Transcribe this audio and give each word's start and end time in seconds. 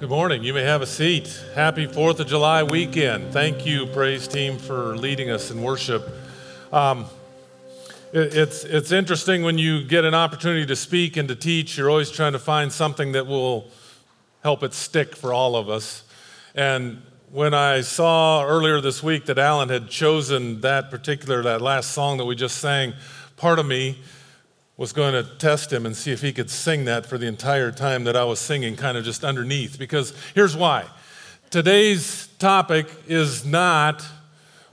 Good 0.00 0.08
morning. 0.08 0.42
You 0.42 0.54
may 0.54 0.62
have 0.62 0.80
a 0.80 0.86
seat. 0.86 1.44
Happy 1.54 1.86
4th 1.86 2.20
of 2.20 2.26
July 2.26 2.62
weekend. 2.62 3.34
Thank 3.34 3.66
you, 3.66 3.84
praise 3.84 4.26
team, 4.26 4.56
for 4.56 4.96
leading 4.96 5.28
us 5.28 5.50
in 5.50 5.60
worship. 5.60 6.08
Um, 6.72 7.04
it, 8.10 8.34
it's, 8.34 8.64
it's 8.64 8.92
interesting 8.92 9.42
when 9.42 9.58
you 9.58 9.84
get 9.84 10.06
an 10.06 10.14
opportunity 10.14 10.64
to 10.64 10.74
speak 10.74 11.18
and 11.18 11.28
to 11.28 11.36
teach, 11.36 11.76
you're 11.76 11.90
always 11.90 12.10
trying 12.10 12.32
to 12.32 12.38
find 12.38 12.72
something 12.72 13.12
that 13.12 13.26
will 13.26 13.68
help 14.42 14.62
it 14.62 14.72
stick 14.72 15.14
for 15.14 15.34
all 15.34 15.54
of 15.54 15.68
us. 15.68 16.02
And 16.54 17.02
when 17.30 17.52
I 17.52 17.82
saw 17.82 18.42
earlier 18.42 18.80
this 18.80 19.02
week 19.02 19.26
that 19.26 19.36
Alan 19.36 19.68
had 19.68 19.90
chosen 19.90 20.62
that 20.62 20.90
particular, 20.90 21.42
that 21.42 21.60
last 21.60 21.90
song 21.90 22.16
that 22.16 22.24
we 22.24 22.36
just 22.36 22.56
sang, 22.56 22.94
part 23.36 23.58
of 23.58 23.66
me 23.66 23.98
was 24.80 24.94
going 24.94 25.12
to 25.12 25.22
test 25.36 25.70
him 25.70 25.84
and 25.84 25.94
see 25.94 26.10
if 26.10 26.22
he 26.22 26.32
could 26.32 26.48
sing 26.48 26.86
that 26.86 27.04
for 27.04 27.18
the 27.18 27.26
entire 27.26 27.70
time 27.70 28.04
that 28.04 28.16
I 28.16 28.24
was 28.24 28.40
singing, 28.40 28.76
kind 28.76 28.96
of 28.96 29.04
just 29.04 29.24
underneath. 29.24 29.78
Because 29.78 30.14
here's 30.34 30.56
why 30.56 30.86
today's 31.50 32.28
topic 32.38 32.86
is 33.06 33.44
not 33.44 34.02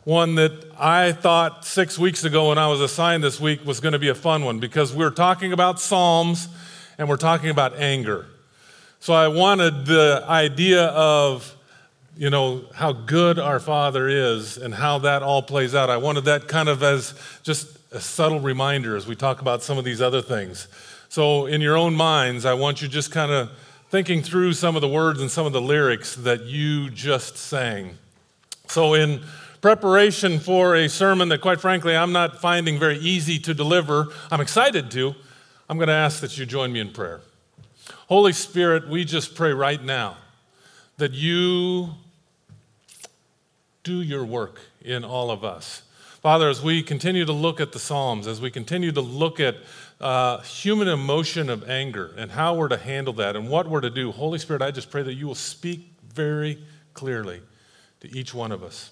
one 0.06 0.36
that 0.36 0.64
I 0.80 1.12
thought 1.12 1.66
six 1.66 2.00
weeks 2.00 2.24
ago 2.24 2.48
when 2.48 2.58
I 2.58 2.68
was 2.70 2.80
assigned 2.80 3.22
this 3.22 3.42
week 3.42 3.66
was 3.66 3.82
going 3.82 3.92
to 3.92 4.00
be 4.00 4.08
a 4.08 4.16
fun 4.16 4.46
one 4.46 4.60
because 4.60 4.94
we're 4.96 5.10
talking 5.10 5.52
about 5.52 5.78
Psalms 5.78 6.48
and 6.98 7.10
we're 7.10 7.18
talking 7.18 7.50
about 7.50 7.76
anger. 7.76 8.28
So 9.02 9.14
I 9.14 9.28
wanted 9.28 9.88
the 9.88 10.24
idea 10.26 10.86
of, 10.86 11.54
you 12.16 12.30
know, 12.30 12.64
how 12.74 12.94
good 12.94 13.40
our 13.40 13.60
Father 13.60 14.08
is 14.08 14.58
and 14.58 14.74
how 14.74 15.00
that 15.00 15.22
all 15.22 15.42
plays 15.42 15.76
out. 15.76 15.90
I 15.90 15.98
wanted 15.98 16.24
that 16.24 16.48
kind 16.48 16.70
of 16.70 16.82
as 16.82 17.14
just 17.44 17.77
a 17.92 18.02
subtle 18.02 18.40
reminder 18.40 18.96
as 18.96 19.08
we 19.08 19.16
talk 19.16 19.42
about 19.42 19.64
some 19.64 19.78
of 19.78 19.86
these 19.86 20.02
other 20.02 20.22
things. 20.22 20.68
So, 21.10 21.46
in 21.46 21.62
your 21.62 21.78
own 21.78 21.96
minds, 21.96 22.46
I 22.46 22.54
want 22.54 22.82
you 22.82 22.88
just 22.88 23.12
kind 23.12 23.32
of 23.32 23.50
thinking 23.90 24.22
through 24.22 24.54
some 24.54 24.76
of 24.76 24.82
the 24.82 24.88
words 24.88 25.22
and 25.22 25.32
some 25.32 25.46
of 25.46 25.54
the 25.54 25.62
lyrics 25.62 26.16
that 26.16 26.44
you 26.44 26.90
just 26.90 27.38
sang. 27.38 27.98
So, 28.68 28.94
in 28.94 29.22
preparation 29.62 30.40
for 30.40 30.76
a 30.76 30.90
sermon 30.90 31.30
that, 31.30 31.42
quite 31.42 31.62
frankly, 31.62 31.96
I'm 31.96 32.12
not 32.12 32.42
finding 32.42 32.78
very 32.78 32.98
easy 32.98 33.40
to 33.40 33.54
deliver, 33.54 34.08
I'm 34.30 34.42
excited 34.42 34.92
to, 34.92 35.16
I'm 35.70 35.78
going 35.78 35.88
to 35.88 35.94
ask 35.94 36.20
that 36.22 36.38
you 36.38 36.46
join 36.46 36.74
me 36.74 36.80
in 36.80 36.92
prayer. 36.92 37.22
Holy 38.08 38.34
Spirit, 38.34 38.90
we 38.90 39.06
just 39.06 39.36
pray 39.36 39.54
right 39.54 39.84
now 39.84 40.18
that 40.98 41.14
you 41.14 41.90
do 43.84 44.02
your 44.02 44.26
work 44.26 44.60
in 44.82 45.04
all 45.06 45.32
of 45.32 45.44
us. 45.44 45.84
Father, 46.28 46.50
as 46.50 46.62
we 46.62 46.84
continue 46.84 47.24
to 47.24 47.32
look 47.32 47.62
at 47.62 47.72
the 47.72 47.80
Psalms, 47.80 48.28
as 48.28 48.42
we 48.42 48.52
continue 48.52 48.92
to 48.92 49.00
look 49.00 49.40
at 49.40 49.56
uh, 50.02 50.42
human 50.42 50.90
emotion 50.90 51.50
of 51.50 51.70
anger 51.70 52.14
and 52.18 52.30
how 52.30 52.54
we're 52.54 52.68
to 52.68 52.76
handle 52.76 53.14
that 53.14 53.38
and 53.38 53.48
what 53.48 53.70
we're 53.70 53.80
to 53.80 53.90
do, 53.90 54.12
Holy 54.12 54.38
Spirit, 54.38 54.62
I 54.62 54.72
just 54.72 54.92
pray 54.92 55.04
that 55.04 55.14
you 55.14 55.26
will 55.26 55.36
speak 55.36 55.90
very 56.14 56.62
clearly 56.94 57.42
to 58.02 58.14
each 58.14 58.34
one 58.34 58.52
of 58.52 58.62
us 58.62 58.92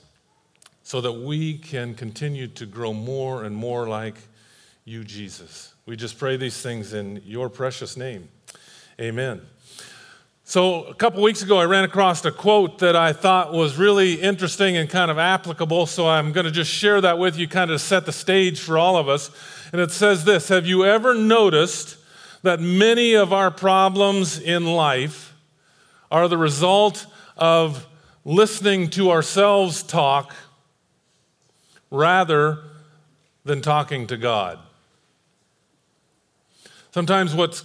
so 0.82 1.02
that 1.02 1.12
we 1.12 1.58
can 1.58 1.94
continue 1.94 2.48
to 2.48 2.66
grow 2.66 2.94
more 2.94 3.44
and 3.44 3.54
more 3.54 3.86
like 3.86 4.16
you, 4.86 5.04
Jesus. 5.04 5.74
We 5.86 5.98
just 5.98 6.18
pray 6.18 6.38
these 6.38 6.62
things 6.62 6.94
in 6.94 7.22
your 7.26 7.50
precious 7.50 7.98
name. 7.98 8.30
Amen. 8.98 9.42
So, 10.48 10.84
a 10.84 10.94
couple 10.94 11.24
weeks 11.24 11.42
ago, 11.42 11.58
I 11.58 11.66
ran 11.66 11.86
across 11.86 12.24
a 12.24 12.32
quote 12.32 12.78
that 12.78 12.96
I 12.96 13.14
thought 13.14 13.52
was 13.52 13.78
really 13.78 14.22
interesting 14.22 14.78
and 14.78 14.88
kind 14.88 15.10
of 15.10 15.18
applicable. 15.18 15.88
So, 15.88 16.08
I'm 16.08 16.34
going 16.34 16.46
to 16.46 16.52
just 16.52 16.70
share 16.70 17.02
that 17.02 17.18
with 17.18 17.36
you, 17.36 17.48
kind 17.48 17.72
of 17.72 17.82
set 17.82 18.06
the 18.06 18.12
stage 18.12 18.60
for 18.60 18.78
all 18.78 18.96
of 18.96 19.10
us. 19.10 19.32
And 19.72 19.82
it 19.82 19.90
says 19.90 20.24
this 20.24 20.50
Have 20.50 20.68
you 20.68 20.86
ever 20.86 21.16
noticed 21.16 21.98
that 22.44 22.60
many 22.60 23.16
of 23.16 23.34
our 23.34 23.50
problems 23.50 24.40
in 24.40 24.68
life 24.68 25.34
are 26.12 26.28
the 26.28 26.38
result 26.38 27.08
of 27.38 27.88
listening 28.24 28.92
to 28.92 29.10
ourselves 29.10 29.82
talk 29.82 30.36
rather 31.90 32.60
than 33.46 33.64
talking 33.64 34.06
to 34.06 34.16
God? 34.16 34.60
Sometimes 36.92 37.34
what's 37.34 37.64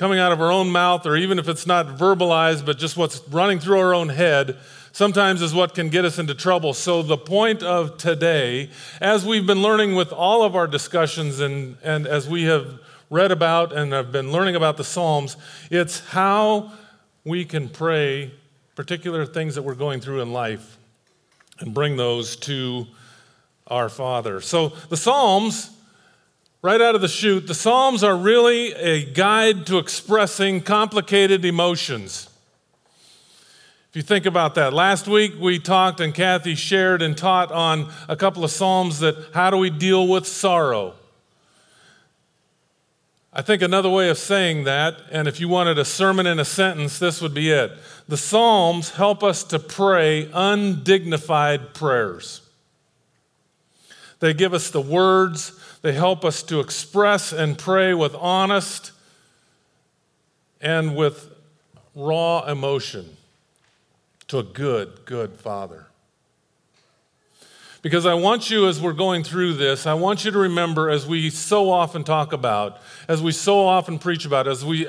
coming 0.00 0.18
out 0.18 0.32
of 0.32 0.40
our 0.40 0.50
own 0.50 0.70
mouth, 0.70 1.04
or 1.04 1.14
even 1.14 1.38
if 1.38 1.46
it's 1.46 1.66
not 1.66 1.86
verbalized, 1.86 2.64
but 2.64 2.78
just 2.78 2.96
what's 2.96 3.20
running 3.28 3.58
through 3.58 3.78
our 3.78 3.92
own 3.92 4.08
head, 4.08 4.56
sometimes 4.92 5.42
is 5.42 5.52
what 5.52 5.74
can 5.74 5.90
get 5.90 6.06
us 6.06 6.18
into 6.18 6.34
trouble. 6.34 6.72
So, 6.72 7.02
the 7.02 7.18
point 7.18 7.62
of 7.62 7.98
today, 7.98 8.70
as 8.98 9.26
we've 9.26 9.46
been 9.46 9.60
learning 9.60 9.94
with 9.94 10.10
all 10.10 10.42
of 10.42 10.56
our 10.56 10.66
discussions 10.66 11.40
and, 11.40 11.76
and 11.84 12.06
as 12.06 12.26
we 12.26 12.44
have 12.44 12.80
read 13.10 13.30
about 13.30 13.74
and 13.74 13.92
have 13.92 14.10
been 14.10 14.32
learning 14.32 14.56
about 14.56 14.78
the 14.78 14.84
Psalms, 14.84 15.36
it's 15.70 16.00
how 16.08 16.72
we 17.26 17.44
can 17.44 17.68
pray 17.68 18.32
particular 18.76 19.26
things 19.26 19.54
that 19.54 19.62
we're 19.62 19.74
going 19.74 20.00
through 20.00 20.22
in 20.22 20.32
life 20.32 20.78
and 21.58 21.74
bring 21.74 21.98
those 21.98 22.36
to 22.36 22.86
our 23.66 23.90
Father. 23.90 24.40
So, 24.40 24.70
the 24.88 24.96
Psalms 24.96 25.76
right 26.62 26.80
out 26.80 26.94
of 26.94 27.00
the 27.00 27.08
chute, 27.08 27.46
the 27.46 27.54
Psalms 27.54 28.04
are 28.04 28.16
really 28.16 28.72
a 28.74 29.04
guide 29.04 29.66
to 29.66 29.78
expressing 29.78 30.60
complicated 30.60 31.44
emotions. 31.44 32.28
If 33.90 33.96
you 33.96 34.02
think 34.02 34.24
about 34.26 34.54
that, 34.54 34.72
last 34.72 35.08
week 35.08 35.32
we 35.40 35.58
talked 35.58 36.00
and 36.00 36.14
Kathy 36.14 36.54
shared 36.54 37.02
and 37.02 37.16
taught 37.16 37.50
on 37.50 37.90
a 38.08 38.14
couple 38.14 38.44
of 38.44 38.50
Psalms 38.50 39.00
that 39.00 39.16
how 39.34 39.50
do 39.50 39.56
we 39.56 39.70
deal 39.70 40.06
with 40.06 40.26
sorrow? 40.26 40.94
I 43.32 43.42
think 43.42 43.62
another 43.62 43.88
way 43.88 44.08
of 44.08 44.18
saying 44.18 44.64
that, 44.64 44.96
and 45.10 45.28
if 45.28 45.40
you 45.40 45.48
wanted 45.48 45.78
a 45.78 45.84
sermon 45.84 46.26
in 46.26 46.38
a 46.40 46.44
sentence, 46.44 46.98
this 46.98 47.20
would 47.20 47.32
be 47.32 47.50
it. 47.50 47.72
The 48.08 48.16
Psalms 48.16 48.90
help 48.90 49.22
us 49.22 49.44
to 49.44 49.58
pray 49.58 50.28
undignified 50.34 51.74
prayers. 51.74 52.42
They 54.20 54.34
give 54.34 54.54
us 54.54 54.70
the 54.70 54.80
words, 54.80 55.58
they 55.82 55.92
help 55.92 56.24
us 56.24 56.42
to 56.44 56.60
express 56.60 57.32
and 57.32 57.58
pray 57.58 57.94
with 57.94 58.14
honest 58.14 58.92
and 60.60 60.94
with 60.94 61.32
raw 61.94 62.44
emotion 62.44 63.16
to 64.28 64.38
a 64.38 64.42
good, 64.42 65.00
good 65.06 65.32
Father. 65.32 65.86
Because 67.82 68.04
I 68.04 68.12
want 68.12 68.50
you, 68.50 68.68
as 68.68 68.78
we're 68.78 68.92
going 68.92 69.24
through 69.24 69.54
this, 69.54 69.86
I 69.86 69.94
want 69.94 70.24
you 70.24 70.30
to 70.30 70.38
remember, 70.38 70.90
as 70.90 71.06
we 71.06 71.30
so 71.30 71.70
often 71.70 72.04
talk 72.04 72.34
about, 72.34 72.78
as 73.08 73.22
we 73.22 73.32
so 73.32 73.60
often 73.66 73.98
preach 73.98 74.26
about, 74.26 74.46
as 74.46 74.64
we 74.64 74.86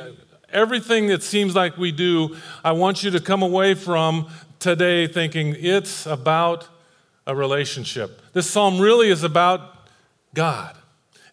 everything 0.49 1.07
that 1.07 1.23
seems 1.23 1.55
like 1.55 1.77
we 1.77 1.93
do, 1.93 2.35
I 2.65 2.73
want 2.73 3.01
you 3.01 3.11
to 3.11 3.21
come 3.21 3.41
away 3.41 3.75
from 3.75 4.27
today 4.59 5.07
thinking 5.07 5.55
it's 5.57 6.05
about 6.05 6.67
a 7.31 7.35
relationship. 7.35 8.21
This 8.33 8.49
psalm 8.49 8.79
really 8.79 9.09
is 9.09 9.23
about 9.23 9.89
God. 10.33 10.75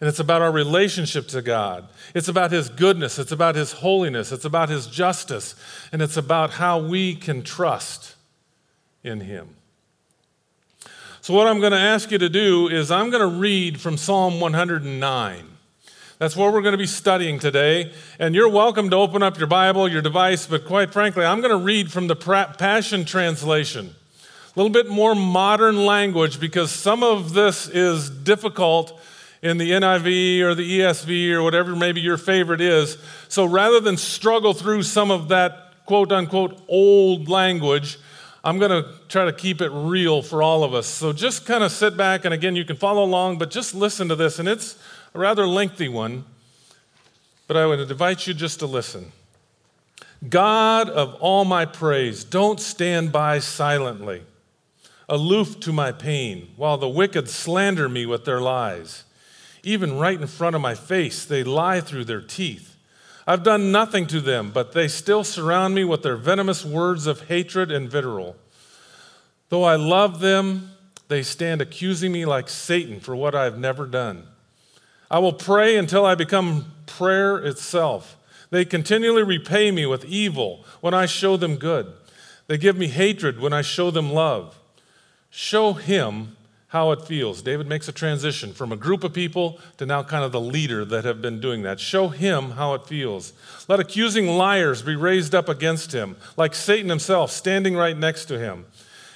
And 0.01 0.07
it's 0.07 0.19
about 0.19 0.41
our 0.41 0.51
relationship 0.51 1.27
to 1.29 1.41
God. 1.41 1.87
It's 2.15 2.29
about 2.29 2.51
His 2.51 2.69
goodness. 2.69 3.19
It's 3.19 3.33
about 3.33 3.55
His 3.55 3.73
holiness. 3.73 4.31
It's 4.31 4.45
about 4.45 4.69
His 4.69 4.87
justice. 4.87 5.55
And 5.91 6.01
it's 6.01 6.15
about 6.15 6.51
how 6.51 6.79
we 6.79 7.15
can 7.15 7.43
trust 7.43 8.15
in 9.03 9.19
Him. 9.19 9.55
So, 11.21 11.33
what 11.33 11.47
I'm 11.47 11.59
going 11.59 11.73
to 11.73 11.77
ask 11.77 12.11
you 12.11 12.17
to 12.17 12.29
do 12.29 12.69
is, 12.69 12.91
I'm 12.91 13.09
going 13.09 13.29
to 13.29 13.39
read 13.39 13.81
from 13.81 13.97
Psalm 13.97 14.39
109. 14.39 15.45
That's 16.17 16.35
what 16.35 16.53
we're 16.53 16.61
going 16.61 16.73
to 16.73 16.77
be 16.77 16.87
studying 16.87 17.39
today. 17.39 17.91
And 18.19 18.33
you're 18.33 18.49
welcome 18.49 18.89
to 18.89 18.95
open 18.95 19.21
up 19.21 19.37
your 19.37 19.47
Bible, 19.47 19.89
your 19.89 20.01
device, 20.01 20.47
but 20.47 20.65
quite 20.65 20.93
frankly, 20.93 21.25
I'm 21.25 21.41
going 21.41 21.51
to 21.51 21.63
read 21.63 21.91
from 21.91 22.07
the 22.07 22.15
Passion 22.15 23.03
Translation. 23.03 23.95
A 24.55 24.59
little 24.59 24.71
bit 24.71 24.89
more 24.89 25.15
modern 25.15 25.85
language 25.85 26.39
because 26.39 26.71
some 26.71 27.03
of 27.03 27.33
this 27.33 27.67
is 27.67 28.09
difficult 28.09 28.99
in 29.41 29.57
the 29.57 29.71
NIV 29.71 30.41
or 30.41 30.55
the 30.55 30.79
ESV 30.79 31.31
or 31.33 31.43
whatever 31.43 31.75
maybe 31.75 32.01
your 32.01 32.17
favorite 32.17 32.61
is. 32.61 32.97
So 33.27 33.45
rather 33.45 33.79
than 33.79 33.95
struggle 33.95 34.53
through 34.53 34.83
some 34.83 35.11
of 35.11 35.29
that 35.29 35.85
quote 35.85 36.11
unquote 36.11 36.61
old 36.67 37.29
language, 37.29 37.99
I'm 38.43 38.57
going 38.57 38.71
to 38.71 38.89
try 39.07 39.25
to 39.25 39.33
keep 39.33 39.61
it 39.61 39.69
real 39.69 40.21
for 40.21 40.41
all 40.41 40.63
of 40.63 40.73
us. 40.73 40.87
So 40.87 41.11
just 41.11 41.45
kind 41.45 41.63
of 41.63 41.71
sit 41.71 41.97
back, 41.97 42.25
and 42.25 42.33
again, 42.33 42.55
you 42.55 42.63
can 42.63 42.77
follow 42.77 43.03
along, 43.03 43.37
but 43.37 43.51
just 43.51 43.75
listen 43.75 44.07
to 44.09 44.15
this. 44.15 44.39
And 44.39 44.47
it's 44.47 44.77
a 45.13 45.19
rather 45.19 45.45
lengthy 45.45 45.89
one, 45.89 46.25
but 47.47 47.57
I 47.57 47.65
would 47.65 47.79
invite 47.79 48.27
you 48.27 48.33
just 48.33 48.59
to 48.59 48.65
listen. 48.65 49.11
God 50.27 50.89
of 50.89 51.15
all 51.15 51.45
my 51.45 51.65
praise, 51.65 52.23
don't 52.23 52.59
stand 52.59 53.11
by 53.11 53.39
silently, 53.39 54.23
aloof 55.09 55.59
to 55.61 55.73
my 55.73 55.91
pain, 55.91 56.49
while 56.55 56.77
the 56.77 56.87
wicked 56.87 57.29
slander 57.29 57.89
me 57.89 58.05
with 58.05 58.25
their 58.25 58.39
lies. 58.39 59.03
Even 59.63 59.97
right 59.97 60.19
in 60.19 60.27
front 60.27 60.55
of 60.55 60.61
my 60.61 60.75
face, 60.75 61.25
they 61.25 61.43
lie 61.43 61.81
through 61.81 62.05
their 62.05 62.21
teeth. 62.21 62.77
I've 63.27 63.43
done 63.43 63.71
nothing 63.71 64.07
to 64.07 64.21
them, 64.21 64.51
but 64.51 64.71
they 64.71 64.87
still 64.87 65.23
surround 65.23 65.75
me 65.75 65.83
with 65.83 66.03
their 66.03 66.15
venomous 66.15 66.63
words 66.63 67.07
of 67.07 67.27
hatred 67.27 67.71
and 67.71 67.89
vitriol. 67.89 68.35
Though 69.49 69.63
I 69.63 69.75
love 69.75 70.19
them, 70.19 70.71
they 71.09 71.23
stand 71.23 71.61
accusing 71.61 72.11
me 72.11 72.25
like 72.25 72.49
Satan 72.49 72.99
for 72.99 73.15
what 73.15 73.35
I've 73.35 73.57
never 73.57 73.85
done. 73.85 74.27
I 75.11 75.19
will 75.19 75.33
pray 75.33 75.75
until 75.75 76.05
I 76.05 76.15
become 76.15 76.71
prayer 76.85 77.37
itself. 77.37 78.15
They 78.51 78.63
continually 78.63 79.23
repay 79.23 79.71
me 79.71 79.85
with 79.85 80.05
evil 80.05 80.65
when 80.81 80.93
I 80.93 81.07
show 81.07 81.35
them 81.35 81.55
good. 81.55 81.91
They 82.47 82.57
give 82.57 82.77
me 82.77 82.87
hatred 82.87 83.39
when 83.39 83.53
I 83.53 83.61
show 83.61 83.91
them 83.91 84.11
love. 84.11 84.58
Show 85.29 85.73
him 85.73 86.35
how 86.69 86.91
it 86.91 87.01
feels. 87.01 87.41
David 87.41 87.67
makes 87.67 87.87
a 87.87 87.91
transition 87.91 88.53
from 88.53 88.71
a 88.71 88.77
group 88.77 89.03
of 89.03 89.11
people 89.11 89.59
to 89.77 89.85
now 89.87 90.03
kind 90.03 90.23
of 90.23 90.31
the 90.31 90.39
leader 90.39 90.85
that 90.85 91.03
have 91.03 91.21
been 91.21 91.39
doing 91.39 91.63
that. 91.63 91.79
Show 91.79 92.09
him 92.09 92.51
how 92.51 92.75
it 92.75 92.85
feels. 92.85 93.33
Let 93.67 93.79
accusing 93.79 94.27
liars 94.27 94.83
be 94.83 94.95
raised 94.95 95.33
up 95.33 95.49
against 95.49 95.91
him, 95.91 96.15
like 96.37 96.53
Satan 96.53 96.89
himself 96.89 97.31
standing 97.31 97.75
right 97.75 97.97
next 97.97 98.25
to 98.25 98.37
him. 98.37 98.65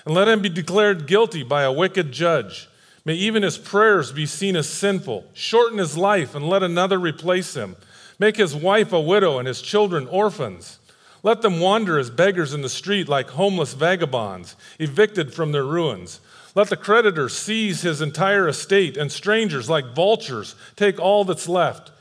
And 0.06 0.16
let 0.16 0.28
him 0.28 0.42
be 0.42 0.50
declared 0.50 1.06
guilty 1.06 1.44
by 1.44 1.62
a 1.62 1.72
wicked 1.72 2.12
judge. 2.12 2.70
May 3.06 3.16
even 3.16 3.44
his 3.44 3.58
prayers 3.58 4.12
be 4.12 4.26
seen 4.26 4.56
as 4.56 4.68
sinful. 4.68 5.26
Shorten 5.34 5.78
his 5.78 5.96
life 5.96 6.34
and 6.34 6.48
let 6.48 6.64
another 6.64 6.98
replace 6.98 7.56
him. 7.56 7.76
Make 8.18 8.38
his 8.38 8.56
wife 8.56 8.92
a 8.94 9.00
widow 9.00 9.38
and 9.38 9.48
his 9.48 9.62
children 9.62 10.08
orphans. 10.08 10.80
Let 11.24 11.42
them 11.42 11.62
wander 11.62 11.98
as 11.98 12.10
beggars 12.10 12.54
in 12.54 12.62
the 12.62 12.70
street 12.70 13.08
like 13.08 13.30
homeless 13.30 13.74
vagabonds, 13.74 14.58
evicted 14.78 15.34
from 15.34 15.54
their 15.54 15.64
ruins. 15.64 16.20
Let 16.54 16.70
the 16.70 16.78
creditor 16.78 17.30
seize 17.30 17.82
his 17.82 18.02
entire 18.02 18.48
estate, 18.48 18.98
and 18.98 19.12
strangers, 19.12 19.70
like 19.70 19.96
vultures, 19.96 20.56
take 20.76 21.00
all 21.00 21.24
that's 21.24 21.48
left. 21.48 21.92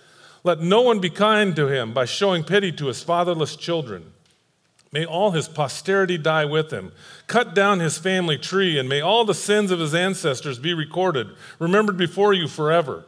Let 0.44 0.60
no 0.60 0.82
one 0.82 0.98
be 0.98 1.08
kind 1.08 1.54
to 1.54 1.68
him 1.68 1.94
by 1.94 2.04
showing 2.04 2.42
pity 2.42 2.72
to 2.72 2.86
his 2.86 3.02
fatherless 3.02 3.54
children. 3.54 4.12
May 4.90 5.06
all 5.06 5.30
his 5.30 5.48
posterity 5.48 6.18
die 6.18 6.44
with 6.44 6.70
him. 6.70 6.92
Cut 7.28 7.54
down 7.54 7.78
his 7.78 7.96
family 7.96 8.36
tree, 8.36 8.78
and 8.78 8.88
may 8.88 9.00
all 9.00 9.24
the 9.24 9.34
sins 9.34 9.70
of 9.70 9.78
his 9.78 9.94
ancestors 9.94 10.58
be 10.58 10.74
recorded, 10.74 11.28
remembered 11.58 11.96
before 11.96 12.34
you 12.34 12.48
forever. 12.48 13.04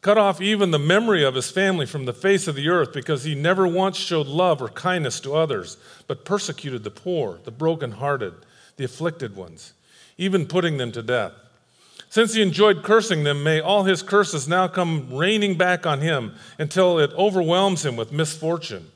Cut 0.00 0.18
off 0.18 0.40
even 0.40 0.70
the 0.70 0.78
memory 0.78 1.24
of 1.24 1.34
his 1.34 1.50
family 1.50 1.86
from 1.86 2.04
the 2.04 2.12
face 2.12 2.46
of 2.46 2.54
the 2.54 2.68
earth, 2.68 2.92
because 2.92 3.24
he 3.24 3.34
never 3.34 3.66
once 3.66 3.96
showed 3.96 4.26
love 4.26 4.62
or 4.62 4.68
kindness 4.68 5.20
to 5.20 5.34
others, 5.34 5.76
but 6.06 6.24
persecuted 6.24 6.84
the 6.84 6.90
poor, 6.90 7.40
the 7.44 7.50
brokenhearted, 7.50 8.34
the 8.76 8.84
afflicted 8.84 9.34
ones 9.34 9.72
even 10.18 10.46
putting 10.46 10.76
them 10.76 10.92
to 10.92 11.02
death. 11.02 11.32
Since 12.10 12.34
he 12.34 12.42
enjoyed 12.42 12.82
cursing 12.82 13.24
them, 13.24 13.42
may 13.42 13.60
all 13.60 13.84
his 13.84 14.02
curses 14.02 14.48
now 14.48 14.66
come 14.66 15.14
raining 15.14 15.56
back 15.56 15.86
on 15.86 16.00
him 16.00 16.34
until 16.58 16.98
it 16.98 17.12
overwhelms 17.12 17.84
him 17.84 17.96
with 17.96 18.12
misfortune. 18.12 18.90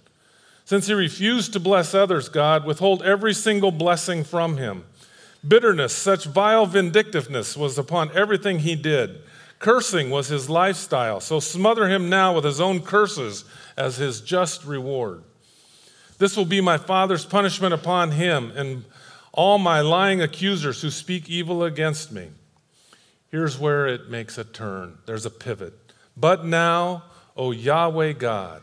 Since 0.64 0.86
he 0.86 0.94
refused 0.94 1.52
to 1.52 1.60
bless 1.60 1.94
others, 1.94 2.28
God, 2.28 2.64
withhold 2.64 3.02
every 3.02 3.34
single 3.34 3.70
blessing 3.70 4.24
from 4.24 4.56
him. 4.56 4.84
Bitterness, 5.46 5.92
such 5.92 6.24
vile 6.24 6.66
vindictiveness 6.66 7.56
was 7.56 7.78
upon 7.78 8.10
everything 8.16 8.60
he 8.60 8.74
did. 8.76 9.20
Cursing 9.62 10.10
was 10.10 10.26
his 10.26 10.50
lifestyle, 10.50 11.20
so 11.20 11.38
smother 11.38 11.88
him 11.88 12.10
now 12.10 12.34
with 12.34 12.44
his 12.44 12.60
own 12.60 12.80
curses 12.80 13.44
as 13.76 13.96
his 13.96 14.20
just 14.20 14.64
reward. 14.64 15.22
This 16.18 16.36
will 16.36 16.44
be 16.44 16.60
my 16.60 16.76
father's 16.76 17.24
punishment 17.24 17.72
upon 17.72 18.10
him, 18.10 18.52
and 18.56 18.84
all 19.32 19.58
my 19.58 19.80
lying 19.80 20.20
accusers 20.20 20.82
who 20.82 20.90
speak 20.90 21.30
evil 21.30 21.62
against 21.62 22.10
me. 22.10 22.30
Here's 23.30 23.56
where 23.56 23.86
it 23.86 24.10
makes 24.10 24.36
a 24.36 24.44
turn. 24.44 24.98
There's 25.06 25.26
a 25.26 25.30
pivot. 25.30 25.74
But 26.16 26.44
now, 26.44 27.04
O 27.36 27.52
Yahweh 27.52 28.12
God, 28.14 28.62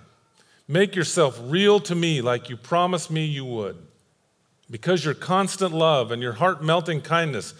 make 0.67 0.97
yourself 0.97 1.39
real 1.41 1.79
to 1.79 1.95
me 1.95 2.21
like 2.21 2.49
you 2.49 2.57
promised 2.57 3.09
me 3.09 3.23
you 3.23 3.45
would. 3.45 3.77
Because 4.69 5.05
your 5.05 5.13
constant 5.13 5.73
love 5.73 6.11
and 6.11 6.21
your 6.21 6.33
heart 6.33 6.61
melting 6.61 7.01
kindness, 7.01 7.53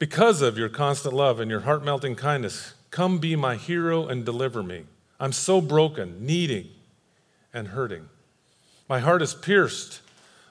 because 0.00 0.40
of 0.40 0.56
your 0.56 0.70
constant 0.70 1.14
love 1.14 1.38
and 1.38 1.50
your 1.50 1.60
heart 1.60 1.84
melting 1.84 2.16
kindness, 2.16 2.72
come 2.90 3.18
be 3.18 3.36
my 3.36 3.54
hero 3.54 4.08
and 4.08 4.24
deliver 4.24 4.62
me. 4.62 4.84
I'm 5.20 5.30
so 5.30 5.60
broken, 5.60 6.26
needing, 6.26 6.68
and 7.52 7.68
hurting. 7.68 8.08
My 8.88 8.98
heart 8.98 9.22
is 9.22 9.34
pierced 9.34 10.00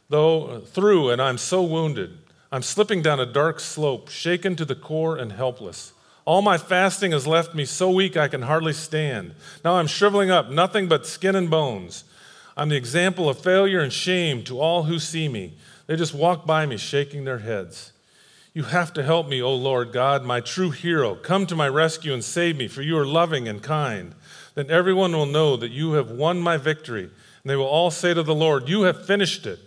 though 0.07 0.59
through, 0.59 1.09
and 1.09 1.21
I'm 1.21 1.37
so 1.37 1.63
wounded. 1.63 2.17
I'm 2.51 2.61
slipping 2.61 3.01
down 3.01 3.19
a 3.19 3.25
dark 3.25 3.59
slope, 3.59 4.09
shaken 4.09 4.55
to 4.55 4.65
the 4.65 4.75
core 4.75 5.17
and 5.17 5.31
helpless. 5.31 5.93
All 6.25 6.41
my 6.43 6.57
fasting 6.59 7.11
has 7.11 7.25
left 7.25 7.55
me 7.55 7.65
so 7.65 7.89
weak 7.89 8.15
I 8.15 8.27
can 8.27 8.43
hardly 8.43 8.73
stand. 8.73 9.33
Now 9.65 9.75
I'm 9.75 9.87
shriveling 9.87 10.29
up, 10.29 10.49
nothing 10.49 10.87
but 10.87 11.07
skin 11.07 11.35
and 11.35 11.49
bones. 11.49 12.03
I'm 12.55 12.69
the 12.69 12.75
example 12.75 13.27
of 13.27 13.39
failure 13.39 13.79
and 13.79 13.91
shame 13.91 14.43
to 14.43 14.59
all 14.59 14.83
who 14.83 14.99
see 14.99 15.27
me. 15.27 15.53
They 15.87 15.95
just 15.95 16.13
walk 16.13 16.45
by 16.45 16.67
me, 16.67 16.77
shaking 16.77 17.23
their 17.23 17.39
heads. 17.39 17.93
You 18.53 18.63
have 18.63 18.93
to 18.93 19.03
help 19.03 19.27
me, 19.27 19.41
O 19.41 19.53
Lord 19.53 19.93
God, 19.93 20.25
my 20.25 20.39
true 20.39 20.71
hero. 20.71 21.15
Come 21.15 21.45
to 21.47 21.55
my 21.55 21.67
rescue 21.67 22.13
and 22.13 22.23
save 22.23 22.57
me, 22.57 22.67
for 22.67 22.81
you 22.81 22.97
are 22.97 23.05
loving 23.05 23.47
and 23.47 23.61
kind. 23.61 24.15
Then 24.55 24.71
everyone 24.71 25.11
will 25.13 25.27
know 25.27 25.55
that 25.55 25.71
you 25.71 25.93
have 25.93 26.09
won 26.09 26.39
my 26.39 26.57
victory, 26.57 27.03
and 27.03 27.11
they 27.45 27.55
will 27.55 27.65
all 27.65 27.91
say 27.91 28.13
to 28.13 28.23
the 28.23 28.33
Lord, 28.33 28.67
You 28.67 28.83
have 28.83 29.05
finished 29.05 29.45
it. 29.45 29.59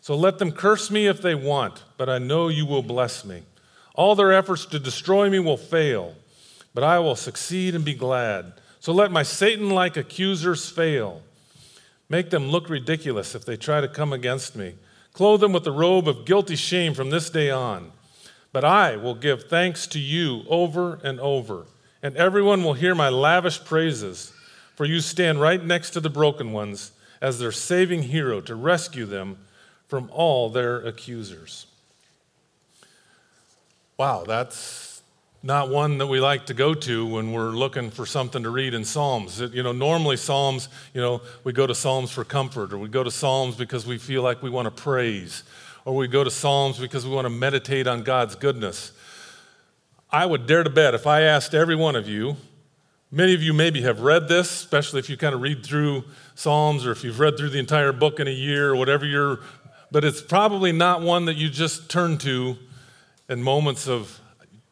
So 0.00 0.14
let 0.14 0.38
them 0.38 0.52
curse 0.52 0.90
me 0.90 1.06
if 1.06 1.20
they 1.22 1.34
want, 1.34 1.82
but 1.96 2.08
I 2.08 2.18
know 2.18 2.48
you 2.48 2.66
will 2.66 2.82
bless 2.82 3.24
me. 3.24 3.42
All 3.94 4.14
their 4.14 4.32
efforts 4.32 4.64
to 4.66 4.78
destroy 4.78 5.28
me 5.28 5.38
will 5.38 5.56
fail, 5.56 6.14
but 6.72 6.84
I 6.84 6.98
will 7.00 7.16
succeed 7.16 7.74
and 7.74 7.84
be 7.84 7.94
glad. 7.94 8.52
So 8.80 8.92
let 8.92 9.10
my 9.10 9.22
Satan 9.22 9.70
like 9.70 9.96
accusers 9.96 10.68
fail. 10.68 11.22
Make 12.08 12.30
them 12.30 12.48
look 12.48 12.68
ridiculous 12.68 13.34
if 13.34 13.44
they 13.44 13.56
try 13.56 13.80
to 13.80 13.88
come 13.88 14.12
against 14.12 14.54
me. 14.54 14.74
Clothe 15.14 15.40
them 15.40 15.52
with 15.52 15.64
the 15.64 15.72
robe 15.72 16.06
of 16.06 16.24
guilty 16.24 16.56
shame 16.56 16.92
from 16.92 17.10
this 17.10 17.30
day 17.30 17.50
on. 17.50 17.90
But 18.54 18.64
I 18.64 18.96
will 18.96 19.16
give 19.16 19.48
thanks 19.48 19.84
to 19.88 19.98
you 19.98 20.44
over 20.48 21.00
and 21.02 21.18
over, 21.18 21.66
and 22.04 22.16
everyone 22.16 22.62
will 22.62 22.74
hear 22.74 22.94
my 22.94 23.08
lavish 23.08 23.64
praises, 23.64 24.32
for 24.76 24.84
you 24.84 25.00
stand 25.00 25.40
right 25.40 25.62
next 25.62 25.90
to 25.90 26.00
the 26.00 26.08
broken 26.08 26.52
ones 26.52 26.92
as 27.20 27.40
their 27.40 27.50
saving 27.50 28.04
hero 28.04 28.40
to 28.42 28.54
rescue 28.54 29.06
them 29.06 29.38
from 29.88 30.08
all 30.12 30.50
their 30.50 30.76
accusers. 30.76 31.66
Wow, 33.96 34.22
that's 34.24 35.02
not 35.42 35.68
one 35.68 35.98
that 35.98 36.06
we 36.06 36.20
like 36.20 36.46
to 36.46 36.54
go 36.54 36.74
to 36.74 37.06
when 37.06 37.32
we're 37.32 37.50
looking 37.50 37.90
for 37.90 38.06
something 38.06 38.44
to 38.44 38.50
read 38.50 38.72
in 38.72 38.84
Psalms. 38.84 39.40
It, 39.40 39.52
you 39.52 39.64
know, 39.64 39.72
normally 39.72 40.16
Psalms, 40.16 40.68
you 40.94 41.00
know, 41.00 41.22
we 41.42 41.52
go 41.52 41.66
to 41.66 41.74
Psalms 41.74 42.12
for 42.12 42.24
comfort, 42.24 42.72
or 42.72 42.78
we 42.78 42.88
go 42.88 43.02
to 43.02 43.10
Psalms 43.10 43.56
because 43.56 43.84
we 43.84 43.98
feel 43.98 44.22
like 44.22 44.44
we 44.44 44.50
want 44.50 44.66
to 44.66 44.82
praise, 44.82 45.42
or 45.84 45.94
we 45.94 46.08
go 46.08 46.24
to 46.24 46.30
Psalms 46.30 46.78
because 46.78 47.06
we 47.06 47.14
want 47.14 47.26
to 47.26 47.30
meditate 47.30 47.86
on 47.86 48.02
God's 48.02 48.34
goodness. 48.34 48.92
I 50.10 50.26
would 50.26 50.46
dare 50.46 50.62
to 50.62 50.70
bet 50.70 50.94
if 50.94 51.06
I 51.06 51.22
asked 51.22 51.54
every 51.54 51.76
one 51.76 51.96
of 51.96 52.08
you, 52.08 52.36
many 53.10 53.34
of 53.34 53.42
you 53.42 53.52
maybe 53.52 53.82
have 53.82 54.00
read 54.00 54.28
this, 54.28 54.50
especially 54.50 55.00
if 55.00 55.10
you 55.10 55.16
kind 55.16 55.34
of 55.34 55.40
read 55.40 55.64
through 55.64 56.04
Psalms 56.34 56.86
or 56.86 56.92
if 56.92 57.04
you've 57.04 57.20
read 57.20 57.36
through 57.36 57.50
the 57.50 57.58
entire 57.58 57.92
book 57.92 58.20
in 58.20 58.28
a 58.28 58.32
year 58.32 58.70
or 58.70 58.76
whatever 58.76 59.04
you're, 59.04 59.40
but 59.90 60.04
it's 60.04 60.22
probably 60.22 60.72
not 60.72 61.02
one 61.02 61.26
that 61.26 61.36
you 61.36 61.48
just 61.48 61.90
turn 61.90 62.18
to 62.18 62.56
in 63.28 63.42
moments 63.42 63.86
of 63.86 64.20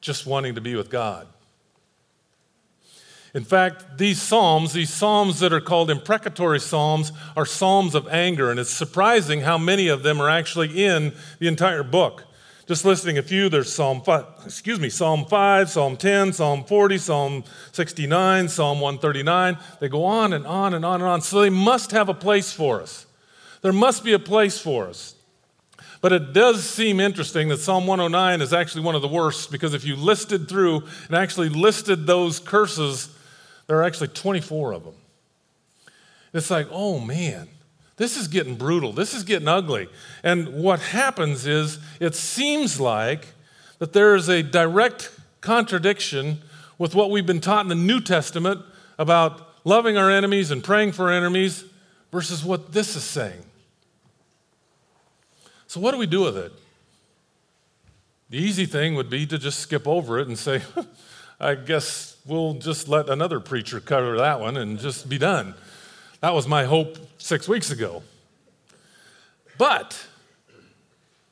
just 0.00 0.26
wanting 0.26 0.54
to 0.54 0.60
be 0.60 0.74
with 0.74 0.90
God. 0.90 1.26
In 3.34 3.44
fact, 3.44 3.96
these 3.96 4.20
psalms, 4.20 4.74
these 4.74 4.92
psalms 4.92 5.40
that 5.40 5.52
are 5.52 5.60
called 5.60 5.90
imprecatory 5.90 6.60
psalms, 6.60 7.12
are 7.34 7.46
psalms 7.46 7.94
of 7.94 8.06
anger, 8.08 8.50
and 8.50 8.60
it's 8.60 8.70
surprising 8.70 9.40
how 9.40 9.56
many 9.56 9.88
of 9.88 10.02
them 10.02 10.20
are 10.20 10.28
actually 10.28 10.84
in 10.84 11.14
the 11.38 11.48
entire 11.48 11.82
book. 11.82 12.24
Just 12.66 12.84
listing 12.84 13.18
a 13.18 13.22
few, 13.22 13.48
there's 13.48 13.72
Psalm 13.72 14.02
5, 14.02 14.24
excuse 14.44 14.78
me, 14.78 14.88
Psalm 14.88 15.24
5, 15.24 15.68
Psalm 15.68 15.96
10, 15.96 16.32
Psalm 16.32 16.64
40, 16.64 16.98
Psalm 16.98 17.44
69, 17.72 18.48
Psalm 18.48 18.80
139. 18.80 19.58
They 19.80 19.88
go 19.88 20.04
on 20.04 20.32
and 20.32 20.46
on 20.46 20.72
and 20.72 20.84
on 20.84 21.00
and 21.00 21.10
on. 21.10 21.22
So 21.22 21.40
they 21.40 21.50
must 21.50 21.90
have 21.90 22.08
a 22.08 22.14
place 22.14 22.52
for 22.52 22.80
us. 22.80 23.06
There 23.62 23.72
must 23.72 24.04
be 24.04 24.12
a 24.12 24.18
place 24.18 24.58
for 24.58 24.86
us. 24.86 25.14
But 26.00 26.12
it 26.12 26.32
does 26.32 26.68
seem 26.68 27.00
interesting 27.00 27.48
that 27.48 27.58
Psalm 27.58 27.86
109 27.86 28.40
is 28.40 28.52
actually 28.52 28.84
one 28.84 28.94
of 28.94 29.02
the 29.02 29.08
worst 29.08 29.50
because 29.50 29.74
if 29.74 29.84
you 29.84 29.96
listed 29.96 30.48
through 30.48 30.84
and 31.08 31.16
actually 31.16 31.48
listed 31.48 32.06
those 32.06 32.38
curses, 32.38 33.08
there 33.66 33.78
are 33.78 33.84
actually 33.84 34.08
24 34.08 34.72
of 34.72 34.84
them. 34.84 34.94
It's 36.32 36.50
like, 36.50 36.68
oh 36.70 36.98
man, 36.98 37.48
this 37.96 38.16
is 38.16 38.28
getting 38.28 38.56
brutal. 38.56 38.92
This 38.92 39.14
is 39.14 39.22
getting 39.22 39.48
ugly. 39.48 39.88
And 40.22 40.54
what 40.54 40.80
happens 40.80 41.46
is 41.46 41.78
it 42.00 42.14
seems 42.14 42.80
like 42.80 43.28
that 43.78 43.92
there 43.92 44.14
is 44.14 44.28
a 44.28 44.42
direct 44.42 45.10
contradiction 45.40 46.38
with 46.78 46.94
what 46.94 47.10
we've 47.10 47.26
been 47.26 47.40
taught 47.40 47.64
in 47.64 47.68
the 47.68 47.74
New 47.74 48.00
Testament 48.00 48.60
about 48.98 49.48
loving 49.64 49.96
our 49.96 50.10
enemies 50.10 50.50
and 50.50 50.64
praying 50.64 50.92
for 50.92 51.04
our 51.04 51.12
enemies 51.12 51.64
versus 52.10 52.44
what 52.44 52.72
this 52.72 52.96
is 52.96 53.04
saying. 53.04 53.44
So, 55.66 55.80
what 55.80 55.92
do 55.92 55.98
we 55.98 56.06
do 56.06 56.22
with 56.22 56.36
it? 56.36 56.52
The 58.30 58.38
easy 58.38 58.66
thing 58.66 58.94
would 58.94 59.10
be 59.10 59.26
to 59.26 59.38
just 59.38 59.60
skip 59.60 59.86
over 59.86 60.18
it 60.18 60.28
and 60.28 60.38
say, 60.38 60.62
I 61.40 61.54
guess 61.54 62.11
we'll 62.26 62.54
just 62.54 62.88
let 62.88 63.08
another 63.08 63.40
preacher 63.40 63.80
cover 63.80 64.16
that 64.16 64.40
one 64.40 64.56
and 64.56 64.78
just 64.78 65.08
be 65.08 65.18
done. 65.18 65.54
That 66.20 66.34
was 66.34 66.46
my 66.46 66.64
hope 66.64 66.98
six 67.18 67.48
weeks 67.48 67.70
ago. 67.70 68.02
But 69.58 70.06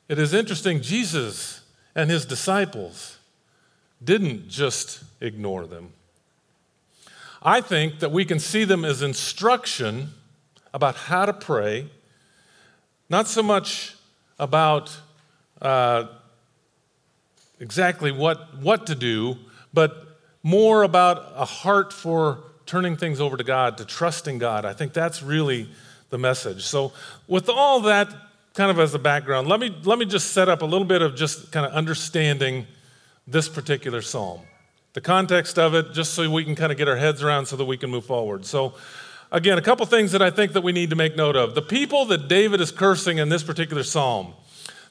it 0.09 0.19
is 0.19 0.33
interesting, 0.33 0.81
Jesus 0.81 1.61
and 1.95 2.09
his 2.09 2.25
disciples 2.25 3.17
didn't 4.03 4.49
just 4.49 5.03
ignore 5.19 5.65
them. 5.65 5.93
I 7.41 7.61
think 7.61 7.99
that 7.99 8.11
we 8.11 8.25
can 8.25 8.39
see 8.39 8.65
them 8.65 8.85
as 8.85 9.01
instruction 9.01 10.09
about 10.73 10.95
how 10.95 11.25
to 11.25 11.33
pray, 11.33 11.89
not 13.09 13.27
so 13.27 13.41
much 13.41 13.95
about 14.37 14.95
uh, 15.61 16.05
exactly 17.59 18.11
what, 18.11 18.57
what 18.57 18.87
to 18.87 18.95
do, 18.95 19.37
but 19.73 20.10
more 20.43 20.83
about 20.83 21.33
a 21.35 21.45
heart 21.45 21.93
for 21.93 22.39
turning 22.65 22.95
things 22.95 23.19
over 23.19 23.37
to 23.37 23.43
God, 23.43 23.77
to 23.77 23.85
trusting 23.85 24.37
God. 24.37 24.65
I 24.65 24.73
think 24.73 24.93
that's 24.93 25.21
really 25.21 25.69
the 26.09 26.17
message. 26.17 26.63
So, 26.63 26.93
with 27.27 27.49
all 27.49 27.81
that 27.81 28.13
kind 28.53 28.71
of 28.71 28.79
as 28.79 28.93
a 28.93 28.99
background, 28.99 29.47
let 29.47 29.59
me, 29.59 29.75
let 29.83 29.97
me 29.97 30.05
just 30.05 30.31
set 30.31 30.49
up 30.49 30.61
a 30.61 30.65
little 30.65 30.85
bit 30.85 31.01
of 31.01 31.15
just 31.15 31.51
kind 31.51 31.65
of 31.65 31.71
understanding 31.71 32.67
this 33.27 33.47
particular 33.47 34.01
psalm. 34.01 34.41
The 34.93 35.01
context 35.01 35.57
of 35.57 35.73
it, 35.73 35.93
just 35.93 36.13
so 36.13 36.29
we 36.29 36.43
can 36.43 36.55
kind 36.55 36.71
of 36.71 36.77
get 36.77 36.87
our 36.87 36.97
heads 36.97 37.23
around 37.23 37.45
so 37.45 37.55
that 37.55 37.65
we 37.65 37.77
can 37.77 37.89
move 37.89 38.05
forward. 38.05 38.45
So, 38.45 38.73
again, 39.31 39.57
a 39.57 39.61
couple 39.61 39.85
things 39.85 40.11
that 40.11 40.21
I 40.21 40.29
think 40.29 40.53
that 40.53 40.61
we 40.61 40.73
need 40.73 40.89
to 40.89 40.95
make 40.95 41.15
note 41.15 41.37
of. 41.37 41.55
The 41.55 41.61
people 41.61 42.05
that 42.05 42.27
David 42.27 42.59
is 42.59 42.71
cursing 42.71 43.17
in 43.17 43.29
this 43.29 43.43
particular 43.43 43.83
psalm, 43.83 44.33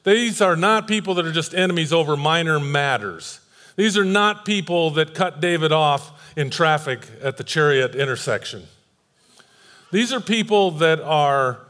these 0.04 0.40
are 0.40 0.56
not 0.56 0.88
people 0.88 1.14
that 1.14 1.26
are 1.26 1.32
just 1.32 1.54
enemies 1.54 1.92
over 1.92 2.16
minor 2.16 2.58
matters. 2.58 3.40
These 3.80 3.96
are 3.96 4.04
not 4.04 4.44
people 4.44 4.90
that 4.90 5.14
cut 5.14 5.40
David 5.40 5.72
off 5.72 6.34
in 6.36 6.50
traffic 6.50 7.00
at 7.22 7.38
the 7.38 7.44
chariot 7.44 7.94
intersection. 7.94 8.64
These 9.90 10.12
are 10.12 10.20
people 10.20 10.70
that 10.72 11.00
are 11.00 11.60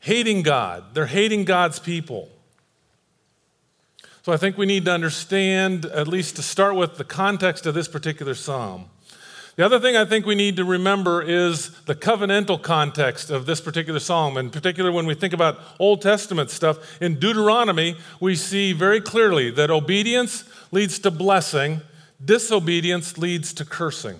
hating 0.00 0.40
God. 0.40 0.94
They're 0.94 1.04
hating 1.04 1.44
God's 1.44 1.78
people. 1.78 2.30
So 4.22 4.32
I 4.32 4.38
think 4.38 4.56
we 4.56 4.64
need 4.64 4.86
to 4.86 4.90
understand, 4.90 5.84
at 5.84 6.08
least 6.08 6.36
to 6.36 6.42
start 6.42 6.76
with, 6.76 6.96
the 6.96 7.04
context 7.04 7.66
of 7.66 7.74
this 7.74 7.88
particular 7.88 8.34
psalm. 8.34 8.86
The 9.62 9.66
other 9.66 9.78
thing 9.78 9.96
I 9.96 10.04
think 10.04 10.26
we 10.26 10.34
need 10.34 10.56
to 10.56 10.64
remember 10.64 11.22
is 11.22 11.70
the 11.82 11.94
covenantal 11.94 12.60
context 12.60 13.30
of 13.30 13.46
this 13.46 13.60
particular 13.60 14.00
psalm. 14.00 14.36
In 14.36 14.50
particular, 14.50 14.90
when 14.90 15.06
we 15.06 15.14
think 15.14 15.32
about 15.32 15.60
Old 15.78 16.02
Testament 16.02 16.50
stuff, 16.50 17.00
in 17.00 17.20
Deuteronomy, 17.20 17.94
we 18.18 18.34
see 18.34 18.72
very 18.72 19.00
clearly 19.00 19.52
that 19.52 19.70
obedience 19.70 20.42
leads 20.72 20.98
to 20.98 21.12
blessing, 21.12 21.80
disobedience 22.24 23.16
leads 23.18 23.52
to 23.52 23.64
cursing. 23.64 24.18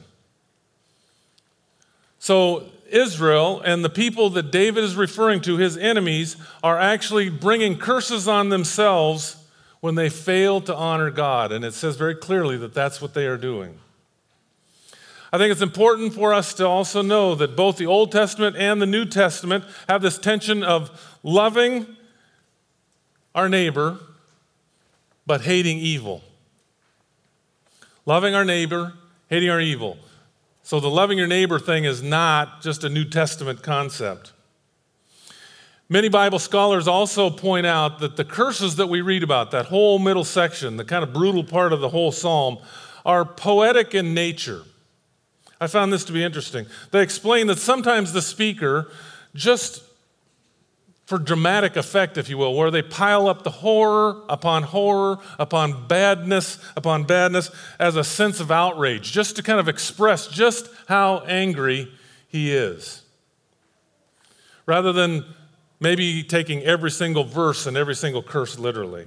So, 2.21 2.67
Israel 2.89 3.61
and 3.63 3.85
the 3.85 3.91
people 3.91 4.31
that 4.31 4.53
David 4.53 4.85
is 4.85 4.95
referring 4.95 5.41
to, 5.41 5.57
his 5.57 5.77
enemies, 5.77 6.37
are 6.63 6.79
actually 6.79 7.31
bringing 7.31 7.79
curses 7.79 8.29
on 8.29 8.51
themselves 8.51 9.45
when 9.81 9.97
they 9.97 10.09
fail 10.09 10.61
to 10.61 10.77
honor 10.77 11.11
God. 11.11 11.51
And 11.51 11.65
it 11.65 11.75
says 11.75 11.97
very 11.97 12.15
clearly 12.15 12.57
that 12.59 12.75
that's 12.75 13.03
what 13.03 13.13
they 13.13 13.27
are 13.27 13.37
doing. 13.37 13.81
I 15.33 15.39
think 15.39 15.51
it's 15.51 15.63
important 15.63 16.13
for 16.13 16.35
us 16.35 16.53
to 16.55 16.67
also 16.67 17.01
know 17.01 17.35
that 17.37 17.57
both 17.57 17.79
the 17.79 17.87
Old 17.87 18.13
Testament 18.13 18.55
and 18.57 18.83
the 18.83 18.87
New 18.87 19.07
Testament 19.07 19.65
have 19.89 20.03
this 20.03 20.19
tension 20.19 20.63
of 20.63 21.17
loving 21.23 21.87
our 23.35 23.49
neighbor 23.49 23.99
but 25.27 25.43
hating 25.43 25.79
evil. 25.79 26.23
Loving 28.05 28.35
our 28.35 28.45
neighbor, 28.45 28.95
hating 29.29 29.49
our 29.49 29.61
evil. 29.61 29.97
So 30.63 30.81
the 30.81 30.91
loving 30.91 31.17
your 31.17 31.27
neighbor 31.27 31.59
thing 31.59 31.85
is 31.85 32.03
not 32.03 32.61
just 32.61 32.85
a 32.85 32.89
New 32.89 33.05
Testament 33.05 33.63
concept. 33.63 34.33
Many 35.89 36.09
Bible 36.09 36.39
scholars 36.39 36.89
also 36.89 37.31
point 37.31 37.67
out 37.67 38.01
that 38.01 38.17
the 38.17 38.25
curses 38.25 38.77
that 38.77 38.89
we 38.89 39.01
read 39.01 39.23
about, 39.23 39.51
that 39.51 39.67
whole 39.67 39.99
middle 39.99 40.25
section, 40.25 40.77
the 40.77 40.85
kind 40.85 41.03
of 41.03 41.13
brutal 41.13 41.45
part 41.45 41.73
of 41.73 41.81
the 41.81 41.89
whole 41.89 42.13
psalm, 42.13 42.59
are 43.05 43.25
poetic 43.25 43.95
in 43.95 44.15
nature. 44.15 44.63
I 45.63 45.69
found 45.69 45.93
this 45.93 46.03
to 46.07 46.13
be 46.13 46.25
interesting. 46.25 46.67
They 46.91 47.03
explain 47.03 47.47
that 47.47 47.57
sometimes 47.57 48.13
the 48.13 48.21
speaker, 48.21 48.91
just 49.33 49.85
for 51.05 51.19
dramatic 51.19 51.77
effect, 51.77 52.19
if 52.19 52.29
you 52.29 52.37
will, 52.37 52.57
where 52.57 52.73
they 52.73 52.83
pile 52.83 53.29
up 53.29 53.45
the 53.45 53.51
horror 53.53 54.25
upon 54.29 54.65
horror, 54.65 55.21
upon 55.39 55.87
badness, 55.87 56.59
upon 56.77 57.05
badness, 57.05 57.49
as 57.79 57.95
a 57.95 58.03
sense 58.03 58.41
of 58.41 58.51
outrage, 58.51 59.13
just 59.13 59.37
to 59.37 59.43
kind 59.45 59.61
of 59.61 59.69
express 59.69 60.27
just 60.27 60.69
how 60.89 61.21
angry 61.29 61.93
he 62.27 62.53
is. 62.53 63.03
Rather 64.67 64.93
than 64.93 65.25
maybe 65.79 66.25
taking 66.25 66.65
every 66.65 66.91
single 66.91 67.23
verse 67.23 67.69
and 67.69 67.77
every 67.77 67.95
single 67.95 68.25
curse 68.25 68.59
literally. 68.59 69.07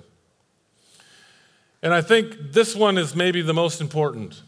And 1.84 1.94
I 1.94 2.00
think 2.00 2.54
this 2.54 2.78
one 2.78 2.98
is 2.98 3.14
maybe 3.14 3.42
the 3.42 3.54
most 3.54 3.82
important. 3.82 4.42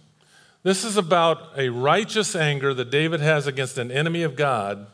This 0.64 0.84
is 0.84 0.98
about 0.98 1.58
a 1.58 1.70
righteous 1.70 2.36
anger 2.36 2.74
that 2.74 2.90
David 2.90 3.20
has 3.22 3.48
against 3.48 3.78
an 3.78 3.92
enemy 3.92 4.24
of 4.24 4.36
God, 4.36 4.88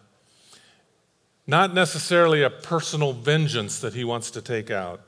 not 1.47 1.73
necessarily 1.73 2.43
a 2.43 2.49
personal 2.49 3.13
vengeance 3.13 3.79
that 3.79 3.93
he 3.93 4.03
wants 4.03 4.31
to 4.31 4.41
take 4.41 4.69
out. 4.69 5.01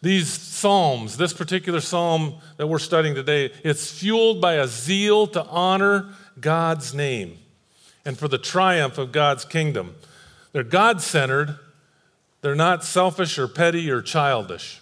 These 0.00 0.28
psalms, 0.28 1.16
this 1.16 1.32
particular 1.32 1.80
psalm 1.80 2.34
that 2.56 2.68
we're 2.68 2.78
studying 2.78 3.14
today, 3.14 3.52
it's 3.64 3.90
fueled 3.90 4.40
by 4.40 4.54
a 4.54 4.68
zeal 4.68 5.26
to 5.28 5.44
honor 5.46 6.14
God's 6.40 6.94
name 6.94 7.38
and 8.04 8.16
for 8.16 8.28
the 8.28 8.38
triumph 8.38 8.96
of 8.96 9.10
God's 9.10 9.44
kingdom. 9.44 9.96
They're 10.52 10.62
God 10.62 11.00
centered, 11.00 11.58
they're 12.40 12.54
not 12.54 12.84
selfish 12.84 13.38
or 13.38 13.48
petty 13.48 13.90
or 13.90 14.00
childish. 14.00 14.80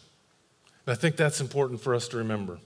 And 0.85 0.93
I 0.93 0.97
think 0.97 1.17
that's 1.17 1.41
important 1.41 1.81
for 1.81 1.95
us 1.95 2.09
to 2.09 2.19
remember. 2.19 2.59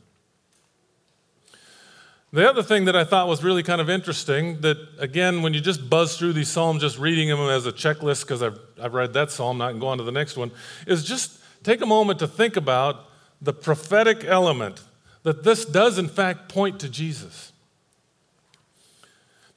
The 2.33 2.49
other 2.49 2.63
thing 2.63 2.85
that 2.85 2.95
I 2.95 3.03
thought 3.03 3.27
was 3.27 3.43
really 3.43 3.65
kind 3.65 3.81
of 3.81 3.91
interesting 3.91 4.61
that, 4.61 4.77
again, 4.99 5.43
when 5.43 5.53
you 5.53 5.61
just 5.61 5.91
buzz 5.91 6.17
through 6.17 6.33
these 6.35 6.49
Psalms, 6.49 6.81
just 6.81 6.97
reading 6.97 7.29
them 7.29 7.41
as 7.41 7.67
a 7.67 7.73
checklist, 7.73 8.23
because 8.23 8.41
I've, 8.41 8.59
I've 8.81 8.95
read 8.95 9.13
that 9.15 9.33
Psalm, 9.33 9.59
not 9.59 9.79
go 9.81 9.89
on 9.89 9.99
to 9.99 10.05
the 10.05 10.13
next 10.13 10.37
one, 10.37 10.53
is 10.87 11.03
just 11.03 11.39
take 11.65 11.81
a 11.81 11.87
moment 11.87 12.21
to 12.21 12.29
think 12.29 12.57
about 12.57 13.07
the 13.43 13.53
prophetic 13.53 14.25
element 14.25 14.81
that 15.25 15.43
this 15.43 15.65
does, 15.65 15.99
in 15.99 16.09
fact, 16.09 16.49
point 16.49 16.79
to 16.81 16.89
Jesus. 16.89 17.53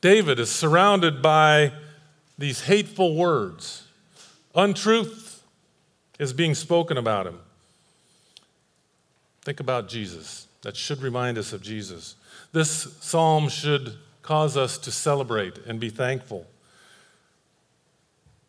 David 0.01 0.39
is 0.39 0.49
surrounded 0.49 1.21
by 1.21 1.73
these 2.37 2.61
hateful 2.61 3.15
words. 3.15 3.87
Untruth 4.55 5.43
is 6.19 6.33
being 6.33 6.55
spoken 6.55 6.97
about 6.97 7.27
him. 7.27 7.39
Think 9.43 9.59
about 9.59 9.87
Jesus. 9.87 10.47
That 10.63 10.75
should 10.75 11.01
remind 11.01 11.37
us 11.37 11.53
of 11.53 11.61
Jesus. 11.61 12.15
This 12.53 12.95
psalm 13.01 13.49
should 13.49 13.97
cause 14.21 14.55
us 14.55 14.77
to 14.77 14.91
celebrate 14.91 15.57
and 15.67 15.79
be 15.79 15.89
thankful 15.89 16.47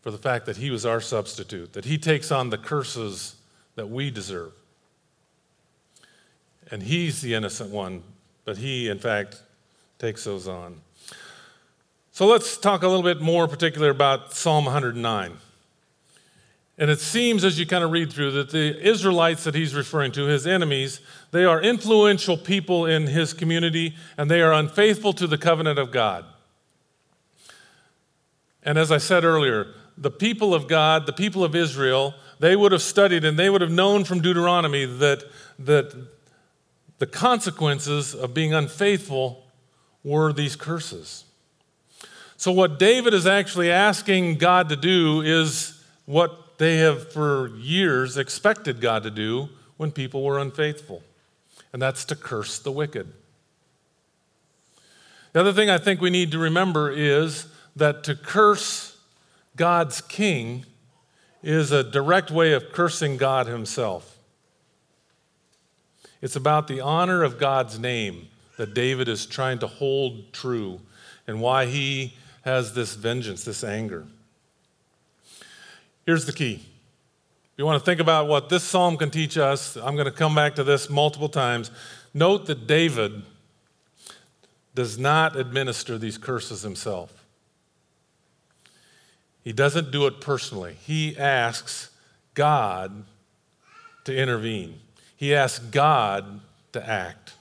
for 0.02 0.10
the 0.10 0.18
fact 0.18 0.44
that 0.46 0.58
he 0.58 0.70
was 0.70 0.84
our 0.84 1.00
substitute, 1.00 1.72
that 1.72 1.86
he 1.86 1.96
takes 1.96 2.30
on 2.30 2.50
the 2.50 2.58
curses 2.58 3.36
that 3.74 3.88
we 3.88 4.10
deserve. 4.10 4.52
And 6.70 6.82
he's 6.82 7.22
the 7.22 7.34
innocent 7.34 7.70
one, 7.70 8.02
but 8.44 8.58
he, 8.58 8.88
in 8.88 8.98
fact, 8.98 9.42
takes 9.98 10.24
those 10.24 10.46
on. 10.46 10.82
So 12.12 12.26
let's 12.26 12.58
talk 12.58 12.82
a 12.82 12.86
little 12.86 13.02
bit 13.02 13.22
more 13.22 13.48
particular 13.48 13.88
about 13.88 14.34
Psalm 14.34 14.66
109. 14.66 15.38
And 16.76 16.90
it 16.90 16.98
seems 16.98 17.44
as 17.44 17.58
you 17.58 17.66
kind 17.66 17.84
of 17.84 17.92
read 17.92 18.12
through 18.12 18.32
that 18.32 18.50
the 18.50 18.80
Israelites 18.84 19.44
that 19.44 19.54
he's 19.54 19.74
referring 19.74 20.10
to, 20.12 20.24
his 20.26 20.46
enemies, 20.46 21.00
they 21.30 21.44
are 21.44 21.62
influential 21.62 22.36
people 22.36 22.84
in 22.84 23.06
his 23.06 23.32
community 23.32 23.94
and 24.18 24.28
they 24.28 24.42
are 24.42 24.52
unfaithful 24.52 25.12
to 25.14 25.26
the 25.26 25.38
covenant 25.38 25.78
of 25.78 25.92
God. 25.92 26.24
And 28.64 28.76
as 28.76 28.90
I 28.90 28.98
said 28.98 29.24
earlier, 29.24 29.68
the 29.96 30.10
people 30.10 30.52
of 30.52 30.66
God, 30.66 31.06
the 31.06 31.12
people 31.12 31.44
of 31.44 31.54
Israel, 31.54 32.14
they 32.40 32.56
would 32.56 32.72
have 32.72 32.82
studied 32.82 33.24
and 33.24 33.38
they 33.38 33.50
would 33.50 33.60
have 33.60 33.70
known 33.70 34.02
from 34.02 34.20
Deuteronomy 34.20 34.84
that, 34.84 35.22
that 35.60 35.94
the 36.98 37.06
consequences 37.06 38.14
of 38.14 38.34
being 38.34 38.52
unfaithful 38.52 39.44
were 40.02 40.32
these 40.32 40.56
curses. 40.56 41.24
So, 42.36 42.50
what 42.50 42.78
David 42.78 43.14
is 43.14 43.26
actually 43.26 43.70
asking 43.70 44.36
God 44.36 44.68
to 44.70 44.76
do 44.76 45.20
is 45.20 45.82
what 46.04 46.43
they 46.58 46.78
have 46.78 47.12
for 47.12 47.48
years 47.56 48.16
expected 48.16 48.80
God 48.80 49.02
to 49.02 49.10
do 49.10 49.48
when 49.76 49.90
people 49.90 50.22
were 50.22 50.38
unfaithful, 50.38 51.02
and 51.72 51.80
that's 51.80 52.04
to 52.06 52.16
curse 52.16 52.58
the 52.58 52.72
wicked. 52.72 53.12
The 55.32 55.40
other 55.40 55.52
thing 55.52 55.68
I 55.68 55.78
think 55.78 56.00
we 56.00 56.10
need 56.10 56.30
to 56.32 56.38
remember 56.38 56.90
is 56.90 57.46
that 57.74 58.04
to 58.04 58.14
curse 58.14 58.96
God's 59.56 60.00
king 60.00 60.64
is 61.42 61.72
a 61.72 61.82
direct 61.82 62.30
way 62.30 62.52
of 62.52 62.72
cursing 62.72 63.16
God 63.16 63.46
himself. 63.46 64.18
It's 66.22 66.36
about 66.36 66.68
the 66.68 66.80
honor 66.80 67.22
of 67.22 67.38
God's 67.38 67.78
name 67.78 68.28
that 68.56 68.74
David 68.74 69.08
is 69.08 69.26
trying 69.26 69.58
to 69.58 69.66
hold 69.66 70.32
true 70.32 70.80
and 71.26 71.40
why 71.40 71.66
he 71.66 72.14
has 72.42 72.74
this 72.74 72.94
vengeance, 72.94 73.44
this 73.44 73.64
anger. 73.64 74.06
Here's 76.06 76.26
the 76.26 76.32
key. 76.32 76.54
If 76.54 77.58
you 77.58 77.64
want 77.64 77.80
to 77.80 77.84
think 77.84 78.00
about 78.00 78.26
what 78.26 78.48
this 78.48 78.62
psalm 78.62 78.96
can 78.96 79.10
teach 79.10 79.38
us, 79.38 79.76
I'm 79.76 79.94
going 79.94 80.06
to 80.06 80.10
come 80.10 80.34
back 80.34 80.56
to 80.56 80.64
this 80.64 80.90
multiple 80.90 81.28
times. 81.28 81.70
Note 82.12 82.46
that 82.46 82.66
David 82.66 83.22
does 84.74 84.98
not 84.98 85.36
administer 85.36 85.96
these 85.96 86.18
curses 86.18 86.62
himself. 86.62 87.24
he 89.42 89.52
doesn't 89.52 89.90
do 89.92 90.06
it 90.06 90.20
personally. 90.20 90.76
He 90.84 91.16
asks 91.16 91.90
God 92.34 93.04
to 94.04 94.16
intervene, 94.16 94.80
he 95.16 95.34
asks 95.34 95.64
God 95.64 96.40
to 96.72 96.86
act. 96.86 97.34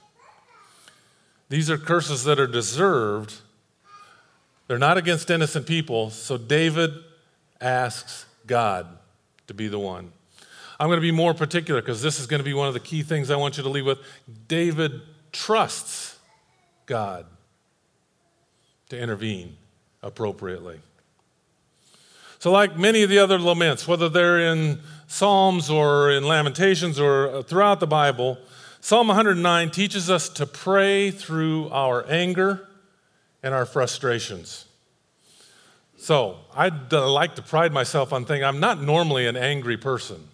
These 1.48 1.68
are 1.70 1.76
curses 1.76 2.24
that 2.24 2.38
are 2.38 2.46
deserved. 2.46 3.34
They're 4.66 4.78
not 4.78 4.96
against 4.96 5.30
innocent 5.30 5.66
people, 5.66 6.08
so 6.10 6.38
David 6.38 6.92
asks 7.60 8.26
God 8.46 8.86
to 9.46 9.54
be 9.54 9.68
the 9.68 9.78
one. 9.78 10.12
I'm 10.78 10.88
going 10.88 10.98
to 10.98 11.02
be 11.02 11.12
more 11.12 11.34
particular 11.34 11.80
because 11.80 12.02
this 12.02 12.18
is 12.18 12.26
going 12.26 12.40
to 12.40 12.44
be 12.44 12.54
one 12.54 12.68
of 12.68 12.74
the 12.74 12.80
key 12.80 13.02
things 13.02 13.30
I 13.30 13.36
want 13.36 13.56
you 13.56 13.62
to 13.62 13.68
leave 13.68 13.86
with. 13.86 13.98
David 14.48 15.00
trusts 15.32 16.18
God 16.86 17.26
to 18.88 18.98
intervene 18.98 19.56
appropriately. 20.02 20.80
So, 22.38 22.50
like 22.50 22.76
many 22.76 23.02
of 23.02 23.10
the 23.10 23.18
other 23.18 23.38
laments, 23.38 23.88
whether 23.88 24.08
they're 24.08 24.38
in 24.38 24.80
Psalms 25.06 25.70
or 25.70 26.10
in 26.10 26.24
Lamentations 26.24 27.00
or 27.00 27.28
uh, 27.28 27.42
throughout 27.42 27.80
the 27.80 27.86
Bible, 27.86 28.38
Psalm 28.80 29.08
109 29.08 29.70
teaches 29.70 30.10
us 30.10 30.28
to 30.28 30.44
pray 30.44 31.10
through 31.10 31.70
our 31.70 32.04
anger 32.06 32.68
and 33.42 33.54
our 33.54 33.64
frustrations. 33.64 34.66
So, 36.04 36.36
I 36.54 36.68
like 36.68 37.36
to 37.36 37.40
pride 37.42 37.72
myself 37.72 38.12
on 38.12 38.26
thinking 38.26 38.44
I'm 38.44 38.60
not 38.60 38.78
normally 38.78 39.26
an 39.26 39.38
angry 39.38 39.78
person. 39.78 40.28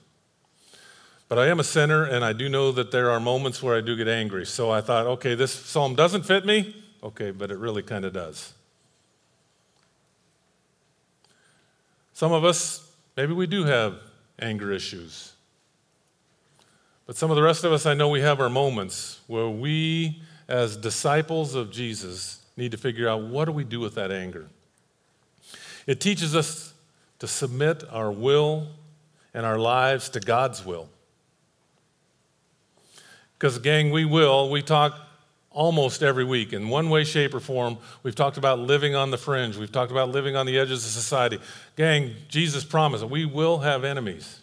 But 1.28 1.38
I 1.38 1.46
am 1.46 1.60
a 1.60 1.64
sinner, 1.64 2.02
and 2.02 2.24
I 2.24 2.32
do 2.32 2.48
know 2.48 2.72
that 2.72 2.90
there 2.90 3.08
are 3.12 3.20
moments 3.20 3.62
where 3.62 3.76
I 3.76 3.80
do 3.80 3.94
get 3.94 4.08
angry. 4.08 4.44
So 4.46 4.72
I 4.72 4.80
thought, 4.80 5.06
okay, 5.06 5.36
this 5.36 5.52
psalm 5.52 5.94
doesn't 5.94 6.24
fit 6.24 6.44
me. 6.44 6.74
Okay, 7.04 7.30
but 7.30 7.52
it 7.52 7.58
really 7.58 7.84
kind 7.84 8.04
of 8.04 8.12
does. 8.12 8.52
Some 12.14 12.32
of 12.32 12.44
us, 12.44 12.90
maybe 13.16 13.32
we 13.32 13.46
do 13.46 13.62
have 13.62 13.94
anger 14.40 14.72
issues. 14.72 15.34
But 17.06 17.16
some 17.16 17.30
of 17.30 17.36
the 17.36 17.44
rest 17.44 17.62
of 17.62 17.70
us, 17.70 17.86
I 17.86 17.94
know 17.94 18.08
we 18.08 18.22
have 18.22 18.40
our 18.40 18.50
moments 18.50 19.20
where 19.28 19.48
we, 19.48 20.20
as 20.48 20.76
disciples 20.76 21.54
of 21.54 21.70
Jesus, 21.70 22.44
need 22.56 22.72
to 22.72 22.76
figure 22.76 23.08
out 23.08 23.22
what 23.22 23.44
do 23.44 23.52
we 23.52 23.62
do 23.62 23.78
with 23.78 23.94
that 23.94 24.10
anger. 24.10 24.48
It 25.90 26.00
teaches 26.00 26.36
us 26.36 26.72
to 27.18 27.26
submit 27.26 27.82
our 27.90 28.12
will 28.12 28.68
and 29.34 29.44
our 29.44 29.58
lives 29.58 30.08
to 30.10 30.20
God's 30.20 30.64
will. 30.64 30.88
Because, 33.36 33.58
gang, 33.58 33.90
we 33.90 34.04
will. 34.04 34.50
We 34.50 34.62
talk 34.62 34.96
almost 35.50 36.04
every 36.04 36.22
week 36.22 36.52
in 36.52 36.68
one 36.68 36.90
way, 36.90 37.02
shape, 37.02 37.34
or 37.34 37.40
form. 37.40 37.76
We've 38.04 38.14
talked 38.14 38.36
about 38.36 38.60
living 38.60 38.94
on 38.94 39.10
the 39.10 39.18
fringe, 39.18 39.56
we've 39.56 39.72
talked 39.72 39.90
about 39.90 40.10
living 40.10 40.36
on 40.36 40.46
the 40.46 40.60
edges 40.60 40.86
of 40.86 40.92
society. 40.92 41.40
Gang, 41.74 42.14
Jesus 42.28 42.62
promised 42.62 43.00
that 43.00 43.08
we 43.08 43.24
will 43.24 43.58
have 43.58 43.82
enemies. 43.82 44.42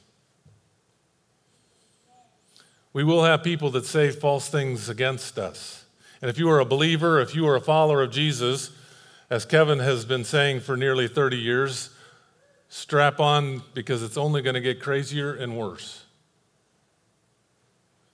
We 2.91 3.05
will 3.05 3.23
have 3.23 3.41
people 3.41 3.71
that 3.71 3.85
say 3.85 4.11
false 4.11 4.49
things 4.49 4.89
against 4.89 5.39
us. 5.39 5.85
And 6.21 6.29
if 6.29 6.37
you 6.37 6.49
are 6.49 6.59
a 6.59 6.65
believer, 6.65 7.21
if 7.21 7.33
you 7.33 7.47
are 7.47 7.55
a 7.55 7.61
follower 7.61 8.01
of 8.01 8.11
Jesus, 8.11 8.71
as 9.29 9.45
Kevin 9.45 9.79
has 9.79 10.05
been 10.05 10.23
saying 10.23 10.61
for 10.61 10.77
nearly 10.77 11.07
30 11.07 11.37
years, 11.37 11.89
strap 12.69 13.19
on 13.19 13.61
because 13.73 14.03
it's 14.03 14.17
only 14.17 14.41
going 14.41 14.53
to 14.53 14.61
get 14.61 14.81
crazier 14.81 15.33
and 15.33 15.57
worse. 15.57 16.05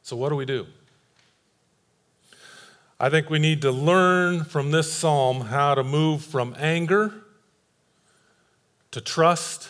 So, 0.02 0.16
what 0.16 0.30
do 0.30 0.36
we 0.36 0.46
do? 0.46 0.66
I 3.00 3.10
think 3.10 3.30
we 3.30 3.40
need 3.40 3.62
to 3.62 3.72
learn 3.72 4.44
from 4.44 4.72
this 4.72 4.92
psalm 4.92 5.42
how 5.42 5.76
to 5.76 5.84
move 5.84 6.24
from 6.24 6.56
anger 6.58 7.14
to 8.92 9.02
trust 9.02 9.70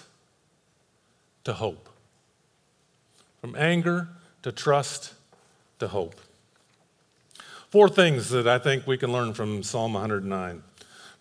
to 1.44 1.54
hope. 1.54 1.90
From 3.42 3.56
anger 3.56 4.10
to 4.44 4.52
trust 4.52 5.14
to 5.80 5.88
hope. 5.88 6.20
Four 7.70 7.90
things 7.90 8.30
that 8.30 8.48
I 8.48 8.60
think 8.60 8.86
we 8.86 8.98
can 8.98 9.12
learn 9.12 9.34
from 9.34 9.64
Psalm 9.64 9.94
109. 9.94 10.62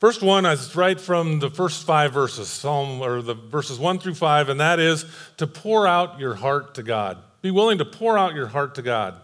First 0.02 0.20
one 0.20 0.44
is 0.46 0.74
right 0.74 1.00
from 1.00 1.38
the 1.38 1.48
first 1.48 1.86
five 1.86 2.12
verses, 2.12 2.48
Psalm 2.48 3.00
or 3.00 3.22
the 3.22 3.34
verses 3.34 3.78
one 3.78 4.00
through 4.00 4.14
five, 4.14 4.48
and 4.48 4.58
that 4.58 4.80
is 4.80 5.04
to 5.36 5.46
pour 5.46 5.86
out 5.86 6.18
your 6.18 6.34
heart 6.34 6.74
to 6.74 6.82
God. 6.82 7.18
Be 7.40 7.52
willing 7.52 7.78
to 7.78 7.84
pour 7.84 8.18
out 8.18 8.34
your 8.34 8.48
heart 8.48 8.74
to 8.74 8.82
God. 8.82 9.14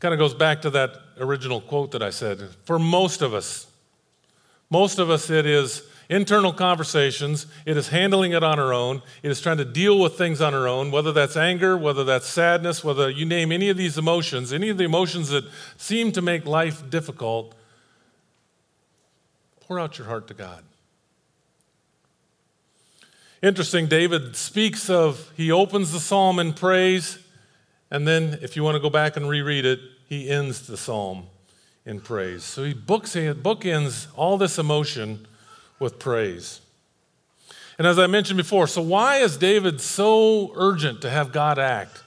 Kind 0.00 0.12
of 0.12 0.18
goes 0.18 0.34
back 0.34 0.62
to 0.62 0.70
that 0.70 0.90
original 1.20 1.60
quote 1.60 1.92
that 1.92 2.02
I 2.02 2.10
said. 2.10 2.48
For 2.64 2.80
most 2.80 3.22
of 3.22 3.32
us, 3.32 3.68
most 4.70 4.98
of 4.98 5.08
us, 5.08 5.30
it 5.30 5.46
is 5.46 5.84
internal 6.08 6.52
conversations, 6.52 7.46
it 7.64 7.76
is 7.76 7.90
handling 7.90 8.32
it 8.32 8.42
on 8.42 8.58
our 8.58 8.74
own, 8.74 9.02
it 9.22 9.30
is 9.30 9.40
trying 9.40 9.58
to 9.58 9.64
deal 9.64 10.00
with 10.00 10.18
things 10.18 10.40
on 10.40 10.52
our 10.52 10.66
own, 10.66 10.90
whether 10.90 11.12
that's 11.12 11.36
anger, 11.36 11.78
whether 11.78 12.02
that's 12.02 12.26
sadness, 12.26 12.82
whether 12.82 13.08
you 13.08 13.24
name 13.24 13.52
any 13.52 13.68
of 13.68 13.76
these 13.76 13.96
emotions, 13.96 14.52
any 14.52 14.68
of 14.68 14.78
the 14.78 14.84
emotions 14.84 15.28
that 15.28 15.44
seem 15.76 16.10
to 16.10 16.20
make 16.20 16.44
life 16.44 16.90
difficult. 16.90 17.54
Pour 19.68 19.78
out 19.78 19.98
your 19.98 20.06
heart 20.06 20.26
to 20.28 20.34
God. 20.34 20.64
Interesting, 23.42 23.86
David 23.86 24.34
speaks 24.34 24.88
of, 24.88 25.30
he 25.36 25.52
opens 25.52 25.92
the 25.92 26.00
psalm 26.00 26.38
in 26.38 26.54
praise, 26.54 27.18
and 27.90 28.08
then 28.08 28.38
if 28.40 28.56
you 28.56 28.64
want 28.64 28.76
to 28.76 28.80
go 28.80 28.88
back 28.88 29.16
and 29.16 29.28
reread 29.28 29.66
it, 29.66 29.78
he 30.08 30.30
ends 30.30 30.66
the 30.66 30.78
psalm 30.78 31.26
in 31.84 32.00
praise. 32.00 32.44
So 32.44 32.64
he 32.64 32.72
books, 32.72 33.14
bookends 33.14 34.06
all 34.16 34.38
this 34.38 34.58
emotion 34.58 35.26
with 35.78 35.98
praise. 35.98 36.62
And 37.76 37.86
as 37.86 37.98
I 37.98 38.06
mentioned 38.06 38.38
before, 38.38 38.66
so 38.66 38.80
why 38.80 39.18
is 39.18 39.36
David 39.36 39.82
so 39.82 40.50
urgent 40.56 41.02
to 41.02 41.10
have 41.10 41.30
God 41.30 41.58
act? 41.58 42.02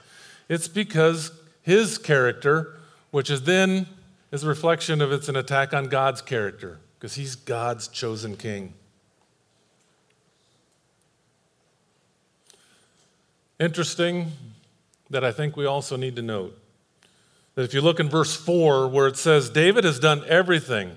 It's 0.48 0.68
because 0.68 1.30
his 1.62 1.96
character, 1.96 2.74
which 3.12 3.30
is 3.30 3.44
then 3.44 3.86
is 4.32 4.42
a 4.42 4.48
reflection 4.48 5.00
of 5.00 5.12
it's 5.12 5.28
an 5.28 5.36
attack 5.36 5.72
on 5.72 5.88
God's 5.88 6.20
character, 6.20 6.80
because 7.02 7.16
he's 7.16 7.34
God's 7.34 7.88
chosen 7.88 8.36
king. 8.36 8.74
Interesting 13.58 14.30
that 15.10 15.24
I 15.24 15.32
think 15.32 15.56
we 15.56 15.66
also 15.66 15.96
need 15.96 16.14
to 16.14 16.22
note 16.22 16.56
that 17.56 17.64
if 17.64 17.74
you 17.74 17.80
look 17.80 17.98
in 17.98 18.08
verse 18.08 18.36
4, 18.36 18.86
where 18.86 19.08
it 19.08 19.16
says, 19.16 19.50
David 19.50 19.82
has 19.82 19.98
done 19.98 20.22
everything, 20.28 20.92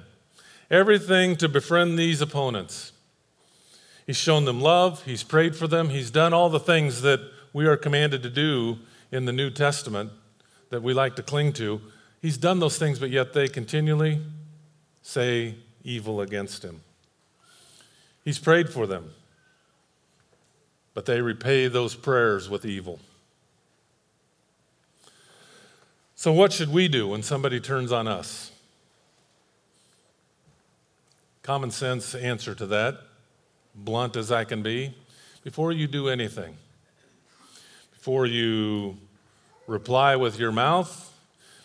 everything 0.70 1.38
to 1.38 1.50
befriend 1.50 1.98
these 1.98 2.22
opponents. 2.22 2.92
He's 4.06 4.16
shown 4.16 4.46
them 4.46 4.62
love, 4.62 5.06
he's 5.06 5.24
prayed 5.24 5.56
for 5.56 5.68
them, 5.68 5.90
he's 5.90 6.12
done 6.12 6.36
all 6.36 6.50
the 6.50 6.60
things 6.60 7.02
that 7.02 7.20
we 7.52 7.66
are 7.66 7.76
commanded 7.76 8.22
to 8.22 8.30
do 8.30 8.78
in 9.12 9.26
the 9.26 9.34
New 9.34 9.50
Testament 9.50 10.12
that 10.70 10.84
we 10.84 10.94
like 10.94 11.16
to 11.16 11.24
cling 11.24 11.52
to. 11.54 11.82
He's 12.22 12.38
done 12.38 12.60
those 12.60 12.78
things, 12.78 13.00
but 13.00 13.10
yet 13.10 13.34
they 13.34 13.48
continually 13.48 14.22
say 15.02 15.56
evil 15.86 16.20
against 16.20 16.64
him. 16.64 16.82
He's 18.26 18.40
prayed 18.40 18.70
for 18.70 18.86
them 18.86 19.14
but 20.96 21.06
they 21.06 21.22
repay 21.22 21.68
those 21.68 21.94
prayers 21.94 22.50
with 22.50 22.66
evil. 22.66 23.00
So, 26.16 26.32
what 26.32 26.54
should 26.54 26.72
we 26.72 26.88
do 26.88 27.10
when 27.10 27.22
somebody 27.22 27.60
turns 27.60 27.92
on 27.92 28.08
us? 28.08 28.52
Common 31.44 31.70
sense 31.70 32.16
answer 32.16 32.56
to 32.56 32.66
that, 32.68 32.98
blunt 33.76 34.16
as 34.16 34.32
I 34.32 34.46
can 34.46 34.64
be. 34.64 34.96
Before 35.44 35.72
you 35.72 35.86
do 35.86 36.08
anything, 36.08 36.56
before 37.92 38.26
you 38.26 38.98
reply 39.68 40.16
with 40.16 40.40
your 40.40 40.54
mouth, 40.54 41.14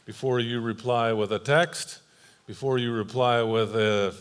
before 0.04 0.40
you 0.40 0.60
reply 0.60 1.12
with 1.12 1.32
a 1.32 1.38
text, 1.38 2.00
before 2.50 2.78
you 2.78 2.90
reply 2.90 3.40
with 3.42 3.76
a 3.76 4.12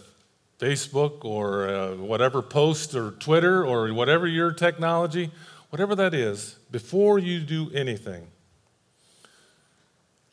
Facebook 0.60 1.26
or 1.26 1.68
uh, 1.68 1.96
whatever 1.96 2.44
post 2.44 2.94
or 2.94 3.10
Twitter 3.10 3.66
or 3.66 3.92
whatever 3.92 4.28
your 4.28 4.52
technology, 4.52 5.32
whatever 5.72 5.96
that 5.96 6.14
is, 6.14 6.60
before 6.70 7.18
you 7.18 7.40
do 7.40 7.72
anything, 7.74 8.28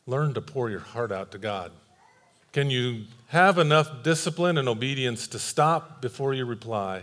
learn 0.05 0.31
to 0.35 0.41
pour 0.41 0.69
your 0.69 0.81
heart 0.81 1.11
out 1.11 1.31
to 1.31 1.39
God. 1.39 1.71
Can 2.53 2.69
you 2.69 3.05
have 3.29 3.57
enough 3.57 4.03
discipline 4.03 4.59
and 4.59 4.69
obedience 4.69 5.25
to 5.29 5.39
stop 5.39 5.99
before 5.99 6.35
you 6.35 6.45
reply 6.45 7.01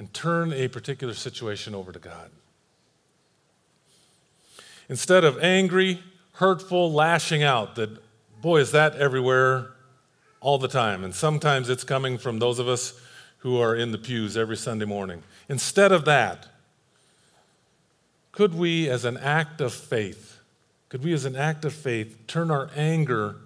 and 0.00 0.12
turn 0.12 0.52
a 0.52 0.66
particular 0.66 1.14
situation 1.14 1.76
over 1.76 1.92
to 1.92 2.00
God? 2.00 2.28
Instead 4.88 5.22
of 5.22 5.38
angry, 5.38 6.02
hurtful, 6.32 6.92
lashing 6.92 7.44
out, 7.44 7.76
that, 7.76 7.90
boy, 8.40 8.58
is 8.58 8.72
that 8.72 8.96
everywhere 8.96 9.71
all 10.42 10.58
the 10.58 10.68
time. 10.68 11.04
And 11.04 11.14
sometimes 11.14 11.70
it's 11.70 11.84
coming 11.84 12.18
from 12.18 12.38
those 12.38 12.58
of 12.58 12.68
us 12.68 13.00
who 13.38 13.58
are 13.58 13.74
in 13.74 13.92
the 13.92 13.98
pews 13.98 14.36
every 14.36 14.56
Sunday 14.56 14.84
morning. 14.84 15.22
Instead 15.48 15.92
of 15.92 16.04
that, 16.04 16.48
could 18.32 18.54
we, 18.54 18.88
as 18.88 19.04
an 19.04 19.16
act 19.16 19.60
of 19.60 19.72
faith, 19.72 20.38
could 20.88 21.02
we, 21.02 21.12
as 21.12 21.24
an 21.24 21.36
act 21.36 21.64
of 21.64 21.72
faith, 21.72 22.26
turn 22.26 22.50
our 22.50 22.70
anger 22.76 23.36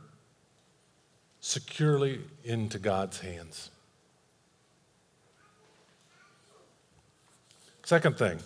securely 1.41 2.21
into 2.45 2.79
God's 2.79 3.21
hands? 3.21 3.71
Second 7.85 8.19
thing 8.19 8.41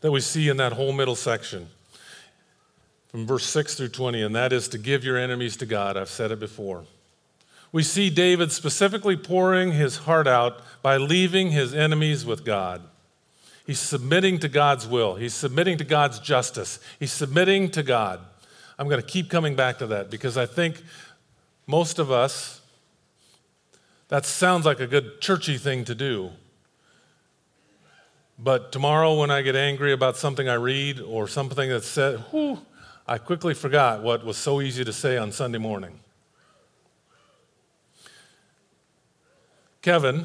that 0.00 0.12
we 0.12 0.20
see 0.20 0.48
in 0.48 0.58
that 0.58 0.72
whole 0.72 0.92
middle 0.92 1.16
section 1.16 1.68
from 3.08 3.26
verse 3.26 3.46
6 3.46 3.76
through 3.76 3.88
20, 3.88 4.22
and 4.22 4.34
that 4.34 4.52
is 4.52 4.68
to 4.68 4.78
give 4.78 5.04
your 5.04 5.16
enemies 5.16 5.56
to 5.56 5.66
God. 5.66 5.96
I've 5.96 6.10
said 6.10 6.30
it 6.30 6.38
before. 6.38 6.84
We 7.74 7.82
see 7.82 8.08
David 8.08 8.52
specifically 8.52 9.16
pouring 9.16 9.72
his 9.72 9.96
heart 9.96 10.28
out 10.28 10.60
by 10.80 10.96
leaving 10.96 11.50
his 11.50 11.74
enemies 11.74 12.24
with 12.24 12.44
God. 12.44 12.82
He's 13.66 13.80
submitting 13.80 14.38
to 14.38 14.48
God's 14.48 14.86
will, 14.86 15.16
he's 15.16 15.34
submitting 15.34 15.78
to 15.78 15.84
God's 15.84 16.20
justice, 16.20 16.78
he's 17.00 17.10
submitting 17.10 17.72
to 17.72 17.82
God. 17.82 18.20
I'm 18.78 18.88
going 18.88 19.00
to 19.00 19.06
keep 19.06 19.28
coming 19.28 19.56
back 19.56 19.78
to 19.78 19.88
that 19.88 20.08
because 20.08 20.36
I 20.36 20.46
think 20.46 20.84
most 21.66 21.98
of 21.98 22.12
us, 22.12 22.60
that 24.06 24.24
sounds 24.24 24.64
like 24.64 24.78
a 24.78 24.86
good 24.86 25.20
churchy 25.20 25.58
thing 25.58 25.84
to 25.86 25.96
do. 25.96 26.30
But 28.38 28.70
tomorrow, 28.70 29.18
when 29.18 29.32
I 29.32 29.42
get 29.42 29.56
angry 29.56 29.92
about 29.92 30.16
something 30.16 30.48
I 30.48 30.54
read 30.54 31.00
or 31.00 31.26
something 31.26 31.68
that's 31.68 31.88
said, 31.88 32.20
whew, 32.30 32.60
I 33.04 33.18
quickly 33.18 33.52
forgot 33.52 34.00
what 34.00 34.24
was 34.24 34.36
so 34.36 34.60
easy 34.60 34.84
to 34.84 34.92
say 34.92 35.16
on 35.16 35.32
Sunday 35.32 35.58
morning. 35.58 35.98
Kevin, 39.84 40.20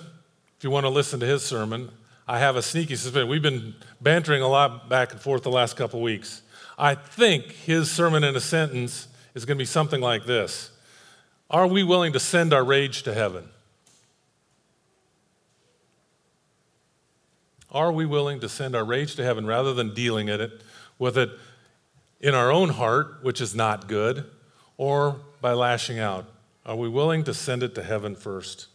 if 0.58 0.64
you 0.64 0.70
want 0.70 0.86
to 0.86 0.90
listen 0.90 1.20
to 1.20 1.26
his 1.26 1.44
sermon, 1.44 1.92
I 2.26 2.40
have 2.40 2.56
a 2.56 2.62
sneaky 2.62 2.96
suspicion. 2.96 3.28
We've 3.28 3.42
been 3.42 3.76
bantering 4.00 4.42
a 4.42 4.48
lot 4.48 4.88
back 4.88 5.12
and 5.12 5.20
forth 5.20 5.44
the 5.44 5.52
last 5.52 5.76
couple 5.76 6.02
weeks. 6.02 6.44
I 6.78 6.96
think 6.96 7.52
his 7.52 7.92
sermon 7.92 8.24
in 8.24 8.38
a 8.38 8.40
sentence 8.40 9.10
is 9.36 9.44
going 9.44 9.58
to 9.58 9.62
be 9.62 9.66
something 9.66 10.00
like 10.00 10.26
this 10.26 10.72
Are 11.50 11.68
we 11.68 11.84
willing 11.84 12.14
to 12.14 12.22
send 12.22 12.54
our 12.54 12.64
rage 12.64 13.04
to 13.04 13.14
heaven? 13.14 13.50
Are 17.70 17.92
we 17.92 18.06
willing 18.06 18.40
to 18.40 18.48
send 18.48 18.78
our 18.78 18.86
rage 18.86 19.16
to 19.16 19.26
heaven 19.26 19.46
rather 19.46 19.74
than 19.74 19.94
dealing 19.94 20.30
it 20.30 20.62
with 20.98 21.18
it 21.18 21.32
in 22.22 22.34
our 22.34 22.50
own 22.50 22.70
heart, 22.70 23.18
which 23.24 23.42
is 23.42 23.54
not 23.54 23.90
good, 23.90 24.24
or 24.78 25.18
by 25.42 25.52
lashing 25.52 26.00
out? 26.00 26.28
Are 26.66 26.78
we 26.78 26.88
willing 26.88 27.26
to 27.26 27.34
send 27.34 27.62
it 27.62 27.76
to 27.76 27.84
heaven 27.84 28.16
first? 28.16 28.68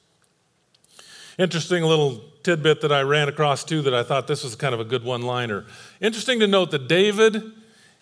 Interesting 1.38 1.82
little 1.82 2.22
tidbit 2.42 2.80
that 2.82 2.92
I 2.92 3.00
ran 3.00 3.28
across 3.28 3.64
too 3.64 3.82
that 3.82 3.94
I 3.94 4.02
thought 4.02 4.26
this 4.26 4.44
was 4.44 4.54
kind 4.54 4.74
of 4.74 4.80
a 4.80 4.84
good 4.84 5.02
one 5.02 5.22
liner. 5.22 5.64
Interesting 6.00 6.38
to 6.40 6.46
note 6.46 6.70
that 6.70 6.86
David 6.86 7.42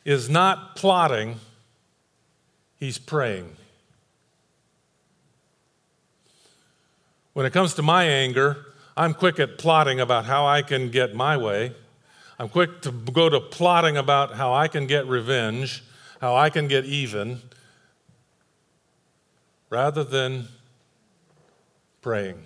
is 0.04 0.28
not 0.28 0.76
plotting, 0.76 1.36
he's 2.78 2.98
praying. 2.98 3.56
When 7.32 7.46
it 7.46 7.52
comes 7.52 7.74
to 7.74 7.82
my 7.82 8.04
anger, 8.04 8.66
I'm 8.96 9.14
quick 9.14 9.40
at 9.40 9.56
plotting 9.56 10.00
about 10.00 10.26
how 10.26 10.46
I 10.46 10.60
can 10.60 10.90
get 10.90 11.14
my 11.14 11.36
way. 11.36 11.72
I'm 12.38 12.48
quick 12.50 12.82
to 12.82 12.90
go 12.90 13.30
to 13.30 13.40
plotting 13.40 13.96
about 13.96 14.34
how 14.34 14.52
I 14.52 14.68
can 14.68 14.86
get 14.86 15.06
revenge, 15.06 15.82
how 16.20 16.36
I 16.36 16.50
can 16.50 16.68
get 16.68 16.84
even, 16.84 17.40
rather 19.70 20.04
than 20.04 20.48
praying. 22.02 22.42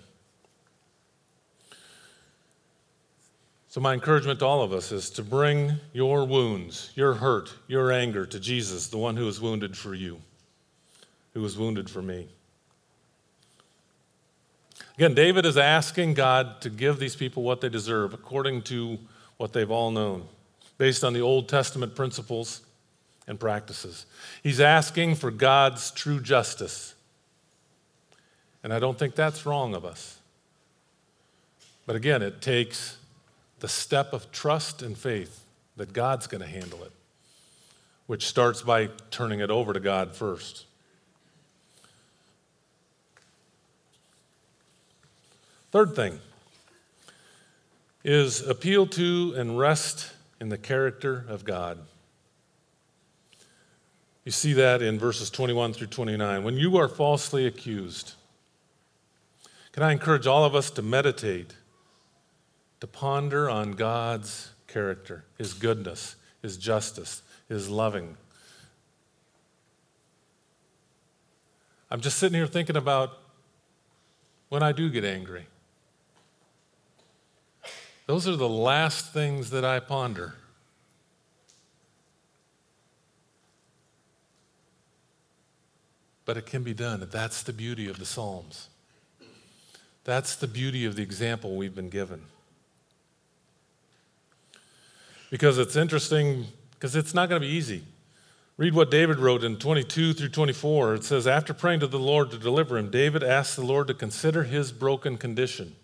So, 3.77 3.83
my 3.83 3.93
encouragement 3.93 4.39
to 4.39 4.47
all 4.47 4.63
of 4.63 4.73
us 4.73 4.91
is 4.91 5.11
to 5.11 5.23
bring 5.23 5.75
your 5.93 6.25
wounds, 6.25 6.93
your 6.95 7.13
hurt, 7.13 7.53
your 7.69 7.93
anger 7.93 8.25
to 8.25 8.41
Jesus, 8.41 8.87
the 8.87 8.97
one 8.97 9.19
who 9.19 9.27
was 9.27 9.39
wounded 9.39 9.77
for 9.77 9.93
you, 9.93 10.23
who 11.35 11.43
was 11.43 11.59
wounded 11.59 11.91
for 11.91 12.01
me. 12.01 12.27
Again, 14.97 15.13
David 15.13 15.45
is 15.45 15.59
asking 15.59 16.15
God 16.15 16.63
to 16.63 16.71
give 16.71 16.99
these 16.99 17.15
people 17.17 17.43
what 17.43 17.61
they 17.61 17.69
deserve 17.69 18.15
according 18.15 18.63
to 18.63 18.99
what 19.37 19.53
they've 19.53 19.71
all 19.71 19.91
known, 19.91 20.27
based 20.79 21.05
on 21.05 21.13
the 21.13 21.21
Old 21.21 21.47
Testament 21.47 21.95
principles 21.95 22.63
and 23.27 23.39
practices. 23.39 24.07
He's 24.43 24.59
asking 24.59 25.17
for 25.17 25.31
God's 25.31 25.91
true 25.91 26.21
justice. 26.21 26.95
And 28.63 28.73
I 28.73 28.79
don't 28.79 28.99
think 28.99 29.15
that's 29.15 29.45
wrong 29.45 29.75
of 29.75 29.85
us. 29.85 30.19
But 31.85 31.95
again, 31.95 32.23
it 32.23 32.41
takes 32.41 32.97
the 33.67 33.71
step 33.71 34.13
of 34.13 34.31
trust 34.31 34.81
and 34.81 34.97
faith 34.97 35.43
that 35.77 35.93
God's 35.93 36.29
going 36.29 36.41
to 36.41 36.47
handle 36.47 36.85
it, 36.85 36.93
which 38.07 38.25
starts 38.25 38.63
by 38.63 38.91
turning 39.11 39.41
it 39.41 39.51
over 39.51 39.73
to 39.73 39.81
God 39.81 40.15
first. 40.15 40.67
Third 45.73 45.97
thing 45.97 46.21
is 48.05 48.41
appeal 48.47 48.87
to 48.87 49.35
and 49.37 49.59
rest 49.59 50.13
in 50.41 50.49
the 50.49 50.59
character 50.59 51.25
of 51.29 51.45
God. 51.45 51.77
You 54.25 54.31
see 54.31 54.53
that 54.53 54.81
in 54.81 54.97
verses 54.97 55.29
21 55.29 55.73
through 55.73 55.89
29. 55.89 56.45
When 56.45 56.55
you 56.55 56.77
are 56.77 56.87
falsely 56.87 57.49
accused, 57.49 58.13
can 59.73 59.83
I 59.83 59.91
encourage 59.91 60.29
all 60.29 60.45
of 60.45 60.55
us 60.55 60.71
to 60.71 60.83
meditate, 60.83 61.53
to 62.81 62.87
ponder 62.87 63.49
on 63.49 63.73
God's 63.73 64.53
character, 64.67 65.25
His 65.39 65.55
goodness, 65.55 66.17
His 66.43 66.57
justice, 66.57 67.23
His 67.49 67.69
loving. 67.69 68.17
I'm 71.91 72.01
just 72.01 72.19
sitting 72.19 72.37
here 72.37 72.47
thinking 72.47 72.77
about 72.77 73.19
when 74.49 74.63
I 74.63 74.73
do 74.73 74.91
get 74.91 75.05
angry. 75.05 75.47
Those 78.07 78.29
are 78.29 78.37
the 78.37 78.49
last 78.49 79.13
things 79.13 79.51
that 79.51 79.65
I 79.65 79.81
ponder. 79.81 80.35
But 86.25 86.37
it 86.37 86.47
can 86.47 86.63
be 86.63 86.75
done. 86.75 87.07
That's 87.11 87.43
the 87.43 87.53
beauty 87.53 87.89
of 87.89 87.99
the 87.99 88.07
Psalms. 88.07 88.69
That's 90.05 90.37
the 90.37 90.47
beauty 90.47 90.85
of 90.85 90.97
the 90.97 91.03
example 91.03 91.57
we've 91.57 91.75
been 91.75 91.89
given. 91.89 92.23
Because 95.31 95.59
it's 95.59 95.77
interesting, 95.77 96.47
because 96.73 96.95
it's 96.95 97.15
not 97.15 97.29
going 97.29 97.41
to 97.41 97.47
be 97.47 97.53
easy. 97.53 97.83
Read 98.57 98.75
what 98.75 98.91
David 98.91 99.19
wrote 99.19 99.45
in 99.45 99.57
22 99.57 100.15
through 100.15 100.29
24. 100.31 100.95
It 100.95 101.05
says, 101.05 101.27
After 101.27 101.53
praying 101.53 101.81
to 101.81 101.87
the 101.87 101.99
Lord 101.99 102.31
to 102.31 102.39
deliver 102.39 102.79
him, 102.79 102.91
David 102.91 103.23
asked 103.23 103.57
the 103.57 103.65
Lord 103.65 103.87
to 103.89 103.95
consider 103.95 104.45
his 104.45 104.73
broken 104.73 105.19
condition. 105.19 105.77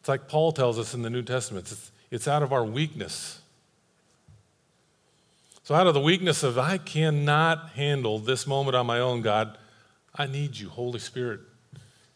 It's 0.00 0.08
like 0.08 0.28
Paul 0.28 0.52
tells 0.52 0.78
us 0.78 0.92
in 0.92 1.00
the 1.00 1.08
New 1.08 1.22
Testament 1.22 1.70
it's, 1.72 1.90
it's 2.10 2.28
out 2.28 2.42
of 2.42 2.52
our 2.52 2.64
weakness. 2.64 3.40
So, 5.62 5.74
out 5.74 5.86
of 5.86 5.94
the 5.94 6.00
weakness 6.00 6.42
of, 6.42 6.58
I 6.58 6.76
cannot 6.76 7.70
handle 7.70 8.18
this 8.18 8.46
moment 8.46 8.76
on 8.76 8.84
my 8.84 9.00
own, 9.00 9.22
God, 9.22 9.56
I 10.14 10.26
need 10.26 10.58
you, 10.58 10.68
Holy 10.68 10.98
Spirit. 10.98 11.40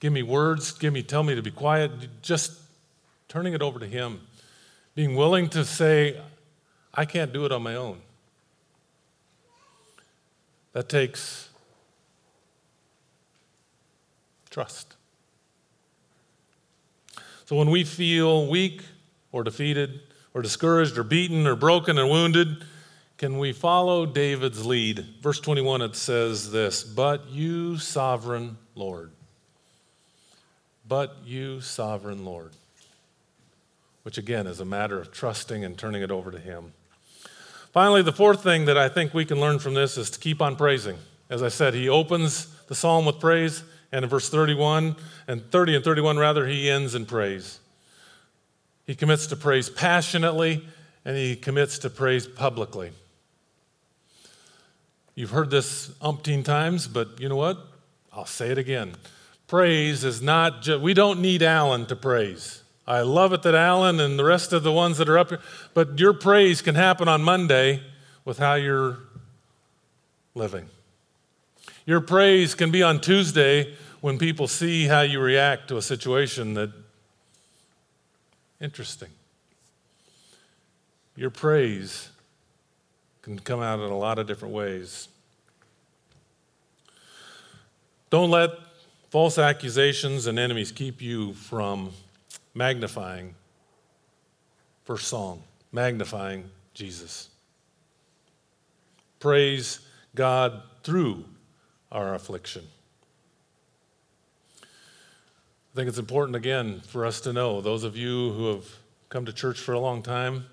Give 0.01 0.13
me 0.13 0.23
words, 0.23 0.73
give 0.73 0.93
me, 0.93 1.03
tell 1.03 1.23
me 1.23 1.35
to 1.35 1.41
be 1.41 1.51
quiet, 1.51 1.91
just 2.21 2.61
turning 3.27 3.55
it 3.55 3.63
over 3.63 3.79
to 3.79 3.87
Him. 3.87 4.21
Being 4.99 5.15
willing 5.15 5.49
to 5.51 5.65
say, 5.65 6.21
I 6.93 7.05
can't 7.05 7.33
do 7.33 7.45
it 7.45 7.53
on 7.53 7.63
my 7.63 7.77
own. 7.77 8.01
That 10.73 10.89
takes 10.89 11.51
trust. 14.51 14.97
So 17.47 17.55
when 17.55 17.71
we 17.71 17.85
feel 17.85 18.49
weak 18.49 18.83
or 19.31 19.45
defeated 19.45 20.01
or 20.35 20.43
discouraged 20.43 20.99
or 20.99 21.05
beaten 21.05 21.47
or 21.47 21.55
broken 21.55 21.97
or 21.97 22.09
wounded, 22.09 22.65
can 23.19 23.39
we 23.39 23.53
follow 23.53 24.05
David's 24.05 24.67
lead? 24.67 25.07
Verse 25.23 25.39
21, 25.39 25.81
it 25.81 25.95
says 25.95 26.51
this 26.51 26.83
But 26.83 27.29
you, 27.29 27.79
sovereign 27.79 28.59
Lord. 28.75 29.13
But 30.89 31.19
you, 31.25 31.61
sovereign 31.61 32.25
Lord. 32.25 32.51
Which 34.09 34.17
again 34.17 34.47
is 34.47 34.59
a 34.59 34.65
matter 34.65 34.99
of 34.99 35.13
trusting 35.13 35.67
and 35.67 35.77
turning 35.77 36.01
it 36.01 36.11
over 36.11 36.31
to 36.31 36.39
Him. 36.39 36.73
Finally, 37.75 38.01
the 38.01 38.11
fourth 38.11 38.43
thing 38.43 38.65
that 38.65 38.79
I 38.79 38.89
think 38.89 39.13
we 39.13 39.27
can 39.27 39.39
learn 39.39 39.59
from 39.59 39.75
this 39.75 39.99
is 39.99 40.09
to 40.09 40.19
keep 40.19 40.41
on 40.41 40.57
praising. 40.57 40.97
As 41.29 41.43
I 41.43 41.49
said, 41.49 41.75
he 41.75 41.91
opens 41.91 42.47
the 42.69 42.75
psalm 42.75 43.05
with 43.05 43.21
praise, 43.21 43.63
and 43.93 44.05
in 44.05 44.09
verse 44.09 44.31
31 44.31 44.97
and 45.27 45.51
30 45.51 45.75
and 45.77 45.85
31, 45.85 46.17
rather, 46.17 46.47
he 46.47 46.71
ends 46.71 46.95
in 46.95 47.05
praise. 47.05 47.61
He 48.87 48.95
commits 48.95 49.27
to 49.27 49.37
praise 49.37 49.69
passionately 49.69 50.67
and 51.05 51.15
he 51.15 51.37
commits 51.37 51.79
to 51.81 51.91
praise 51.91 52.27
publicly. 52.27 52.93
You've 55.17 55.33
heard 55.33 55.51
this 55.51 55.89
umpteen 56.01 56.47
times, 56.47 56.89
but 56.89 57.21
you 57.21 57.29
know 57.29 57.37
what? 57.37 57.59
I'll 58.11 58.25
say 58.25 58.49
it 58.49 58.57
again. 58.57 58.95
Praise 59.49 60.03
is 60.03 60.23
not 60.23 60.63
just, 60.63 60.81
we 60.81 60.95
don't 60.95 61.21
need 61.21 61.43
Alan 61.43 61.85
to 61.85 61.95
praise. 61.95 62.63
I 62.89 63.03
love 63.03 63.33
it 63.33 63.43
that 63.43 63.55
Alan 63.55 64.01
and 64.01 64.19
the 64.19 64.25
rest 64.25 64.53
of 64.53 64.65
the 64.65 64.73
ones 64.73 64.99
that 64.99 65.09
are 65.09 65.19
up 65.19 65.29
here, 65.29 65.41
but 65.75 66.01
your 66.01 66.13
praise 66.13 66.61
can 66.61 66.75
happen 66.75 67.07
on 67.07 67.23
Monday 67.23 67.83
with 68.25 68.39
how 68.39 68.55
you're 68.55 68.99
living. 70.35 70.69
Your 71.87 72.01
praise 72.01 72.57
can 72.57 72.73
be 72.73 72.83
on 72.83 73.01
Tuesday 73.01 73.77
when 74.01 74.19
people 74.19 74.49
see 74.49 74.87
how 74.87 75.03
you 75.03 75.21
react 75.21 75.69
to 75.69 75.77
a 75.77 75.83
situation 75.83 76.55
that 76.55 76.73
Interesting. 78.61 79.11
Your 81.15 81.31
praise 81.31 82.11
can 83.23 83.39
come 83.39 83.61
out 83.61 83.79
in 83.79 83.91
a 83.91 83.97
lot 83.97 84.19
of 84.19 84.27
different 84.27 84.55
ways. 84.55 85.09
Don't 88.11 88.31
let 88.31 88.51
false 89.11 89.39
accusations 89.39 90.27
and 90.27 90.39
enemies 90.39 90.73
keep 90.73 91.01
you 91.01 91.35
from 91.35 91.93
magnifying, 92.59 93.37
first 94.83 95.07
song, 95.07 95.45
magnifying 95.71 96.51
Jesus. 96.75 97.29
Praise 99.21 99.79
God 100.17 100.63
through 100.83 101.25
our 101.93 102.17
affliction. 102.17 102.65
I 104.61 104.67
think 105.77 105.89
it's 105.89 105.99
important, 105.99 106.35
again, 106.35 106.81
for 106.81 107.07
us 107.07 107.21
to 107.21 107.33
know, 107.33 107.61
those 107.61 107.85
of 107.85 107.97
you 107.97 108.33
who 108.33 108.49
have 108.49 108.65
come 109.09 109.25
to 109.25 109.33
church 109.33 109.61
for 109.61 109.75
a 109.75 109.79
long 109.79 110.03
time, 110.03 110.45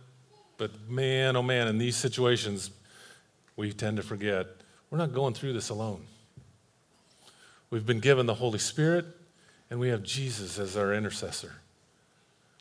but 0.57 0.87
man, 0.87 1.35
oh 1.35 1.41
man, 1.41 1.67
in 1.67 1.79
these 1.79 1.95
situations, 1.95 2.69
we 3.55 3.73
tend 3.73 3.97
to 3.97 4.03
forget 4.03 4.45
we're 4.91 4.99
not 4.99 5.11
going 5.11 5.33
through 5.33 5.53
this 5.53 5.69
alone. 5.69 6.05
We've 7.71 7.85
been 7.85 7.99
given 7.99 8.27
the 8.27 8.35
Holy 8.35 8.59
Spirit, 8.59 9.05
and 9.71 9.79
we 9.79 9.89
have 9.89 10.03
Jesus 10.03 10.59
as 10.59 10.77
our 10.77 10.93
intercessor. 10.93 11.53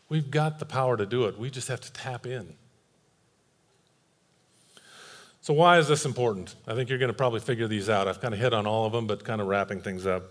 We've 0.09 0.31
got 0.31 0.59
the 0.59 0.65
power 0.65 0.97
to 0.97 1.07
do 1.07 1.25
it. 1.25 1.39
We 1.39 1.51
just 1.51 1.69
have 1.69 1.81
to 1.81 1.93
tap 1.93 2.27
in. 2.27 2.55
So, 5.41 5.53
why 5.53 5.79
is 5.79 5.89
this 5.89 6.05
important? 6.05 6.55
I 6.67 6.75
think 6.75 6.89
you're 6.89 6.99
going 6.99 7.11
to 7.11 7.17
probably 7.17 7.41
figure 7.41 7.69
these 7.69 7.91
out. 7.91 8.09
I've 8.09 8.21
kind 8.21 8.33
of 8.33 8.41
hit 8.41 8.55
on 8.55 8.67
all 8.67 8.87
of 8.87 8.93
them, 8.93 9.07
but 9.07 9.25
kind 9.25 9.41
of 9.41 9.47
wrapping 9.47 9.81
things 9.83 10.07
up. 10.07 10.23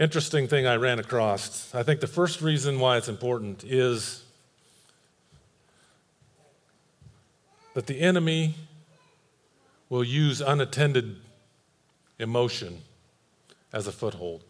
Interesting 0.00 0.48
thing 0.48 0.66
I 0.66 0.74
ran 0.74 0.98
across. 0.98 1.72
I 1.72 1.84
think 1.84 2.00
the 2.00 2.08
first 2.08 2.40
reason 2.42 2.80
why 2.80 2.96
it's 2.96 3.08
important 3.08 3.62
is 3.62 4.24
that 7.74 7.86
the 7.86 8.00
enemy 8.00 8.54
will 9.88 10.02
use 10.02 10.40
unattended 10.40 11.16
emotion 12.18 12.82
as 13.72 13.86
a 13.86 13.92
foothold. 13.92 14.42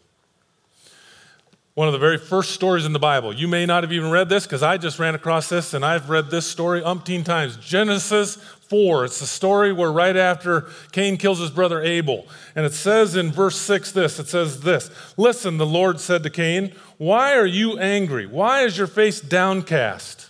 One 1.75 1.89
of 1.89 1.91
the 1.91 1.99
very 1.99 2.17
first 2.17 2.51
stories 2.51 2.85
in 2.85 2.93
the 2.93 2.99
Bible. 2.99 3.33
You 3.33 3.49
may 3.49 3.65
not 3.65 3.83
have 3.83 3.91
even 3.91 4.09
read 4.09 4.29
this 4.29 4.45
because 4.45 4.63
I 4.63 4.77
just 4.77 4.97
ran 4.97 5.13
across 5.13 5.49
this 5.49 5.73
and 5.73 5.83
I've 5.83 6.09
read 6.09 6.31
this 6.31 6.47
story 6.47 6.81
umpteen 6.81 7.25
times. 7.25 7.57
Genesis 7.57 8.37
4. 8.69 9.03
It's 9.03 9.19
the 9.19 9.27
story 9.27 9.73
where 9.73 9.91
right 9.91 10.15
after 10.15 10.69
Cain 10.93 11.17
kills 11.17 11.39
his 11.39 11.51
brother 11.51 11.81
Abel. 11.81 12.27
And 12.55 12.65
it 12.65 12.73
says 12.73 13.17
in 13.17 13.29
verse 13.29 13.57
6 13.57 13.91
this 13.91 14.19
it 14.19 14.29
says 14.29 14.61
this 14.61 14.89
Listen, 15.17 15.57
the 15.57 15.65
Lord 15.65 15.99
said 15.99 16.23
to 16.23 16.29
Cain, 16.29 16.73
Why 16.97 17.33
are 17.33 17.45
you 17.45 17.77
angry? 17.77 18.25
Why 18.25 18.61
is 18.61 18.77
your 18.77 18.87
face 18.87 19.19
downcast? 19.19 20.29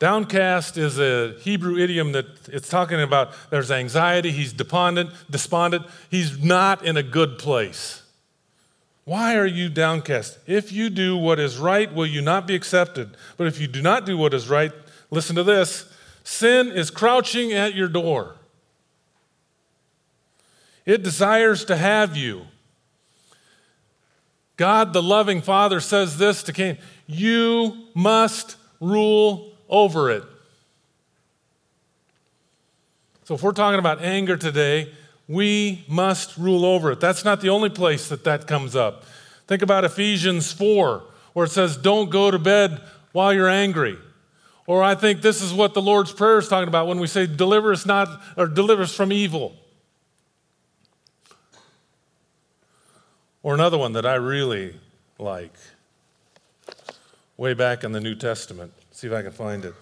Downcast 0.00 0.76
is 0.76 0.98
a 0.98 1.36
Hebrew 1.38 1.78
idiom 1.78 2.10
that 2.12 2.26
it's 2.48 2.68
talking 2.68 3.00
about 3.00 3.30
there's 3.50 3.70
anxiety, 3.70 4.32
he's 4.32 4.52
despondent, 4.52 5.10
despondent, 5.30 5.86
he's 6.10 6.42
not 6.42 6.84
in 6.84 6.96
a 6.96 7.02
good 7.02 7.38
place. 7.38 8.00
Why 9.04 9.36
are 9.36 9.46
you 9.46 9.68
downcast? 9.68 10.38
If 10.46 10.72
you 10.72 10.88
do 10.88 11.16
what 11.16 11.38
is 11.38 11.58
right, 11.58 11.92
will 11.92 12.06
you 12.06 12.22
not 12.22 12.46
be 12.46 12.54
accepted? 12.54 13.16
But 13.36 13.46
if 13.46 13.60
you 13.60 13.66
do 13.66 13.82
not 13.82 14.06
do 14.06 14.16
what 14.16 14.32
is 14.32 14.48
right, 14.48 14.72
listen 15.10 15.36
to 15.36 15.42
this 15.42 15.90
sin 16.24 16.72
is 16.72 16.90
crouching 16.90 17.52
at 17.52 17.74
your 17.74 17.88
door. 17.88 18.36
It 20.86 21.02
desires 21.02 21.64
to 21.66 21.76
have 21.76 22.16
you. 22.16 22.46
God, 24.56 24.92
the 24.92 25.02
loving 25.02 25.42
Father, 25.42 25.80
says 25.80 26.16
this 26.16 26.42
to 26.44 26.52
Cain 26.52 26.78
You 27.06 27.88
must 27.94 28.56
rule 28.80 29.52
over 29.68 30.10
it. 30.10 30.24
So, 33.24 33.34
if 33.34 33.42
we're 33.42 33.52
talking 33.52 33.78
about 33.78 34.02
anger 34.02 34.36
today, 34.36 34.92
we 35.26 35.84
must 35.88 36.36
rule 36.36 36.64
over 36.64 36.92
it. 36.92 37.00
That's 37.00 37.24
not 37.24 37.40
the 37.40 37.48
only 37.48 37.70
place 37.70 38.08
that 38.08 38.24
that 38.24 38.46
comes 38.46 38.76
up. 38.76 39.04
Think 39.46 39.62
about 39.62 39.84
Ephesians 39.84 40.52
4, 40.52 41.02
where 41.32 41.46
it 41.46 41.50
says, 41.50 41.76
Don't 41.76 42.10
go 42.10 42.30
to 42.30 42.38
bed 42.38 42.80
while 43.12 43.32
you're 43.32 43.48
angry. 43.48 43.98
Or 44.66 44.82
I 44.82 44.94
think 44.94 45.20
this 45.20 45.42
is 45.42 45.52
what 45.52 45.74
the 45.74 45.82
Lord's 45.82 46.12
Prayer 46.12 46.38
is 46.38 46.48
talking 46.48 46.68
about 46.68 46.86
when 46.86 46.98
we 46.98 47.06
say, 47.06 47.26
Deliver 47.26 47.72
us 47.72 47.86
not, 47.86 48.08
or 48.36 48.46
deliver 48.46 48.82
us 48.82 48.94
from 48.94 49.12
evil. 49.12 49.56
Or 53.42 53.54
another 53.54 53.76
one 53.76 53.92
that 53.92 54.06
I 54.06 54.14
really 54.14 54.74
like, 55.18 55.52
way 57.36 57.52
back 57.52 57.84
in 57.84 57.92
the 57.92 58.00
New 58.00 58.14
Testament. 58.14 58.72
See 58.90 59.06
if 59.06 59.12
I 59.12 59.22
can 59.22 59.32
find 59.32 59.64
it. 59.64 59.74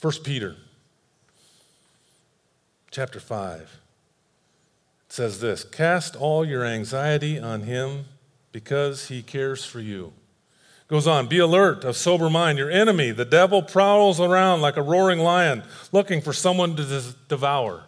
1 0.00 0.12
Peter 0.24 0.56
chapter 2.90 3.20
5 3.20 3.80
it 5.06 5.12
says 5.12 5.40
this 5.40 5.64
Cast 5.64 6.16
all 6.16 6.44
your 6.44 6.64
anxiety 6.64 7.38
on 7.38 7.62
him 7.62 8.06
because 8.52 9.08
he 9.08 9.22
cares 9.22 9.64
for 9.64 9.80
you. 9.80 10.12
Goes 10.88 11.06
on, 11.06 11.28
be 11.28 11.38
alert, 11.38 11.84
of 11.84 11.96
sober 11.96 12.28
mind. 12.28 12.58
Your 12.58 12.70
enemy, 12.70 13.12
the 13.12 13.24
devil, 13.24 13.62
prowls 13.62 14.18
around 14.18 14.60
like 14.60 14.76
a 14.76 14.82
roaring 14.82 15.20
lion 15.20 15.62
looking 15.92 16.20
for 16.20 16.32
someone 16.32 16.74
to 16.76 17.02
devour. 17.28 17.84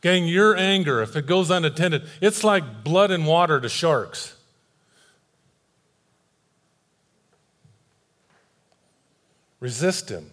Gang, 0.00 0.26
your 0.26 0.56
anger, 0.56 1.02
if 1.02 1.16
it 1.16 1.26
goes 1.26 1.50
unattended, 1.50 2.02
it's 2.20 2.44
like 2.44 2.84
blood 2.84 3.10
and 3.10 3.26
water 3.26 3.60
to 3.60 3.68
sharks. 3.68 4.36
Resist 9.58 10.08
him 10.08 10.30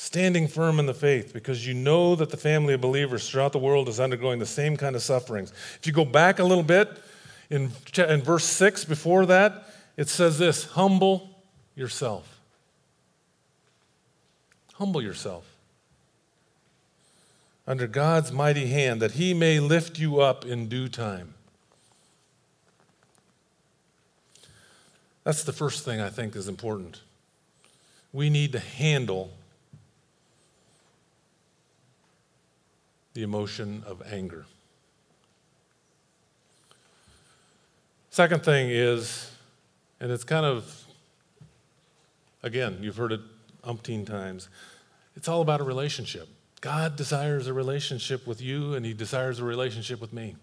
standing 0.00 0.46
firm 0.46 0.78
in 0.78 0.86
the 0.86 0.94
faith 0.94 1.32
because 1.32 1.66
you 1.66 1.74
know 1.74 2.14
that 2.14 2.30
the 2.30 2.36
family 2.36 2.72
of 2.72 2.80
believers 2.80 3.28
throughout 3.28 3.50
the 3.50 3.58
world 3.58 3.88
is 3.88 3.98
undergoing 3.98 4.38
the 4.38 4.46
same 4.46 4.76
kind 4.76 4.94
of 4.94 5.02
sufferings. 5.02 5.52
If 5.80 5.88
you 5.88 5.92
go 5.92 6.04
back 6.04 6.38
a 6.38 6.44
little 6.44 6.62
bit, 6.62 6.88
in, 7.50 7.72
in 7.96 8.22
verse 8.22 8.44
6 8.44 8.84
before 8.84 9.26
that, 9.26 9.66
it 9.96 10.08
says 10.08 10.38
this 10.38 10.66
humble 10.66 11.42
yourself. 11.74 12.38
Humble 14.74 15.02
yourself 15.02 15.44
under 17.66 17.88
God's 17.88 18.30
mighty 18.30 18.68
hand 18.68 19.02
that 19.02 19.12
he 19.12 19.34
may 19.34 19.58
lift 19.58 19.98
you 19.98 20.20
up 20.20 20.44
in 20.44 20.68
due 20.68 20.88
time. 20.88 21.34
That's 25.24 25.42
the 25.42 25.52
first 25.52 25.84
thing 25.84 26.00
I 26.00 26.08
think 26.08 26.36
is 26.36 26.46
important. 26.46 27.00
We 28.12 28.30
need 28.30 28.52
to 28.52 28.60
handle 28.60 29.32
the 33.18 33.24
emotion 33.24 33.82
of 33.84 34.00
anger. 34.12 34.46
Second 38.10 38.44
thing 38.44 38.70
is, 38.70 39.32
and 39.98 40.12
it's 40.12 40.22
kind 40.22 40.46
of, 40.46 40.86
again, 42.44 42.78
you've 42.80 42.96
heard 42.96 43.10
it 43.10 43.20
umpteen 43.64 44.06
times, 44.06 44.48
it's 45.16 45.26
all 45.26 45.40
about 45.40 45.60
a 45.60 45.64
relationship. 45.64 46.28
God 46.60 46.94
desires 46.94 47.48
a 47.48 47.52
relationship 47.52 48.24
with 48.24 48.40
you, 48.40 48.74
and 48.74 48.86
He 48.86 48.94
desires 48.94 49.40
a 49.40 49.44
relationship 49.44 50.00
with 50.00 50.12
me. 50.12 50.36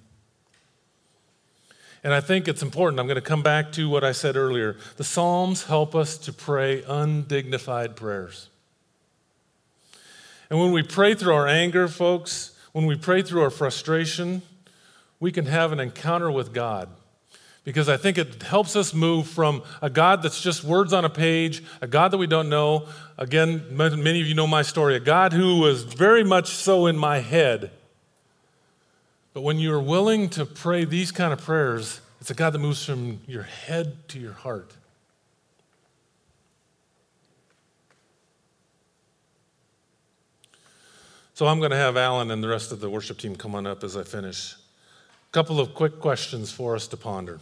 And 2.04 2.14
I 2.14 2.20
think 2.20 2.50
it's 2.50 2.62
important. 2.62 3.00
I'm 3.00 3.08
going 3.08 3.16
to 3.16 3.22
come 3.22 3.42
back 3.42 3.72
to 3.72 3.88
what 3.88 4.04
I 4.04 4.12
said 4.12 4.36
earlier. 4.36 4.76
The 4.98 5.06
Psalms 5.06 5.64
help 5.64 5.96
us 5.96 6.18
to 6.18 6.34
pray 6.34 6.84
undignified 6.84 7.96
prayers. 7.96 8.50
And 10.50 10.60
when 10.60 10.74
we 10.74 10.84
pray 10.84 11.16
through 11.16 11.36
our 11.36 11.48
anger, 11.48 11.88
folks, 11.88 12.52
when 12.76 12.86
we 12.88 12.98
pray 12.98 13.22
through 13.22 13.42
our 13.42 13.50
frustration, 13.50 14.42
we 15.22 15.32
can 15.32 15.46
have 15.46 15.72
an 15.72 15.80
encounter 15.80 16.30
with 16.30 16.54
God. 16.54 16.90
Because 17.64 17.88
I 17.88 17.96
think 17.96 18.18
it 18.18 18.44
helps 18.44 18.76
us 18.76 18.94
move 18.94 19.28
from 19.28 19.64
a 19.82 19.90
God 19.90 20.22
that's 20.22 20.42
just 20.42 20.62
words 20.62 20.92
on 20.92 21.06
a 21.06 21.10
page, 21.10 21.64
a 21.80 21.88
God 21.88 22.12
that 22.12 22.18
we 22.18 22.28
don't 22.28 22.50
know. 22.50 22.90
Again, 23.18 23.64
many 23.72 24.20
of 24.20 24.28
you 24.28 24.36
know 24.36 24.46
my 24.46 24.62
story, 24.62 24.94
a 24.94 25.00
God 25.00 25.32
who 25.32 25.60
was 25.60 25.84
very 25.84 26.26
much 26.26 26.50
so 26.50 26.86
in 26.86 26.98
my 26.98 27.20
head. 27.20 27.72
But 29.34 29.44
when 29.44 29.58
you 29.58 29.72
are 29.72 29.82
willing 29.82 30.28
to 30.32 30.46
pray 30.46 30.84
these 30.84 31.14
kind 31.14 31.32
of 31.32 31.40
prayers, 31.40 32.02
it's 32.20 32.30
a 32.30 32.34
God 32.34 32.50
that 32.50 32.60
moves 32.60 32.84
from 32.84 33.22
your 33.26 33.44
head 33.44 34.10
to 34.10 34.20
your 34.20 34.34
heart. 34.34 34.74
So 41.36 41.48
I'm 41.48 41.60
going 41.60 41.72
to 41.72 41.78
have 41.78 41.98
Alan 41.98 42.32
and 42.32 42.42
the 42.42 42.48
rest 42.48 42.72
of 42.72 42.80
the 42.80 42.90
worship 42.90 43.18
team 43.20 43.36
come 43.36 43.54
on 43.54 43.68
up 43.68 43.84
as 43.84 43.96
I 43.96 44.04
finish. 44.04 44.54
A 44.54 45.32
couple 45.34 45.60
of 45.60 45.76
quick 45.76 46.00
questions 46.00 46.52
for 46.52 46.76
us 46.76 46.88
to 46.88 46.98
ponder. 46.98 47.40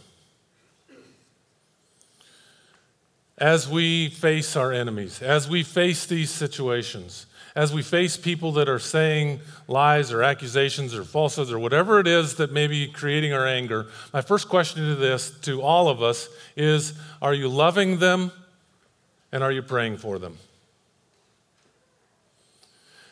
as 3.38 3.68
we 3.68 4.08
face 4.08 4.56
our 4.56 4.72
enemies, 4.72 5.20
as 5.22 5.48
we 5.48 5.62
face 5.62 6.06
these 6.06 6.30
situations, 6.30 7.26
as 7.56 7.72
we 7.72 7.82
face 7.82 8.16
people 8.16 8.52
that 8.52 8.68
are 8.68 8.78
saying 8.78 9.40
lies 9.68 10.12
or 10.12 10.22
accusations 10.22 10.94
or 10.94 11.04
falsehoods 11.04 11.52
or 11.52 11.58
whatever 11.58 12.00
it 12.00 12.06
is 12.06 12.36
that 12.36 12.52
may 12.52 12.66
be 12.66 12.86
creating 12.88 13.32
our 13.32 13.46
anger, 13.46 13.86
my 14.12 14.20
first 14.20 14.48
question 14.48 14.88
to 14.88 14.94
this, 14.96 15.30
to 15.40 15.62
all 15.62 15.88
of 15.88 16.02
us, 16.02 16.28
is 16.56 16.94
Are 17.22 17.34
you 17.34 17.48
loving 17.48 17.98
them 17.98 18.32
and 19.30 19.42
are 19.42 19.52
you 19.52 19.62
praying 19.62 19.98
for 19.98 20.18
them? 20.18 20.38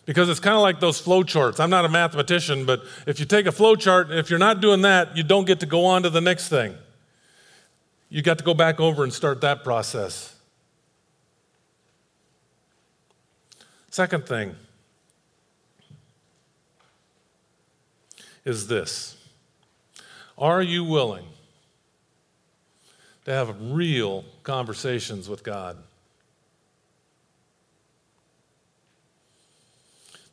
Because 0.05 0.29
it's 0.29 0.41
kind 0.41 0.57
of 0.57 0.62
like 0.62 0.81
those 0.81 0.99
flow 0.99 1.23
charts. 1.23 1.61
I'm 1.61 1.71
not 1.71 1.85
a 1.85 1.88
mathematician, 1.88 2.65
but 2.65 2.83
if 3.07 3.21
you 3.21 3.27
take 3.27 3.47
a 3.47 3.53
flow 3.53 3.77
chart, 3.77 4.11
if 4.11 4.31
you're 4.31 4.38
not 4.38 4.61
doing 4.61 4.83
that, 4.83 5.17
you 5.17 5.23
don't 5.23 5.45
get 5.45 5.61
to 5.61 5.67
go 5.67 5.85
on 5.85 6.03
to 6.03 6.11
the 6.11 6.21
next 6.21 6.49
thing. 6.49 6.75
You 8.09 8.21
got 8.21 8.38
to 8.38 8.45
go 8.45 8.53
back 8.53 8.81
over 8.81 9.05
and 9.05 9.12
start 9.12 9.41
that 9.43 9.62
process. 9.62 10.35
Second 13.91 14.27
thing 14.27 14.57
is 18.45 18.67
this 18.67 19.17
Are 20.37 20.62
you 20.62 20.85
willing 20.85 21.27
to 23.25 23.31
have 23.33 23.55
real 23.61 24.25
conversations 24.43 25.29
with 25.29 25.45
God? 25.45 25.77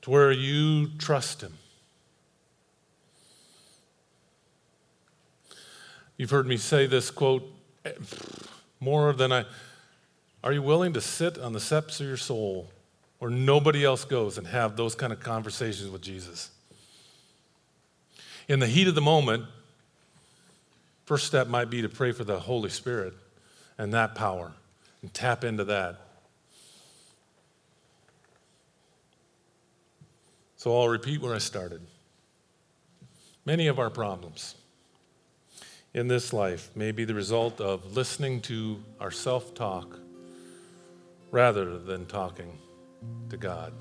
To 0.03 0.09
where 0.09 0.31
you 0.31 0.87
trust 0.97 1.41
Him. 1.41 1.53
You've 6.17 6.29
heard 6.29 6.47
me 6.47 6.57
say 6.57 6.85
this 6.85 7.11
quote 7.11 7.43
eh, 7.85 7.91
more 8.79 9.13
than 9.13 9.31
I. 9.31 9.45
Are 10.43 10.53
you 10.53 10.61
willing 10.61 10.93
to 10.93 11.01
sit 11.01 11.37
on 11.37 11.53
the 11.53 11.59
steps 11.59 11.99
of 11.99 12.07
your 12.07 12.17
soul 12.17 12.69
where 13.19 13.29
nobody 13.29 13.83
else 13.83 14.05
goes 14.05 14.37
and 14.37 14.47
have 14.47 14.75
those 14.75 14.95
kind 14.95 15.13
of 15.13 15.19
conversations 15.19 15.89
with 15.89 16.01
Jesus. 16.01 16.49
In 18.47 18.59
the 18.59 18.67
heat 18.67 18.87
of 18.87 18.95
the 18.95 19.01
moment, 19.01 19.45
first 21.05 21.27
step 21.27 21.47
might 21.47 21.69
be 21.69 21.81
to 21.81 21.89
pray 21.89 22.13
for 22.13 22.23
the 22.23 22.39
Holy 22.39 22.69
Spirit 22.69 23.13
and 23.77 23.93
that 23.93 24.15
power 24.15 24.53
and 25.01 25.13
tap 25.13 25.43
into 25.43 25.65
that. 25.65 25.99
So 30.59 30.77
I'll 30.77 30.89
repeat 30.89 31.21
where 31.21 31.33
I 31.33 31.37
started. 31.37 31.79
Many 33.45 33.67
of 33.67 33.79
our 33.79 33.89
problems 33.89 34.55
in 35.93 36.09
this 36.09 36.33
life 36.33 36.69
may 36.75 36.91
be 36.91 37.05
the 37.05 37.13
result 37.13 37.61
of 37.61 37.95
listening 37.95 38.41
to 38.41 38.83
our 38.99 39.09
self 39.09 39.53
talk 39.53 39.97
rather 41.31 41.79
than 41.79 42.05
talking 42.07 42.57
to 43.29 43.37
God. 43.37 43.71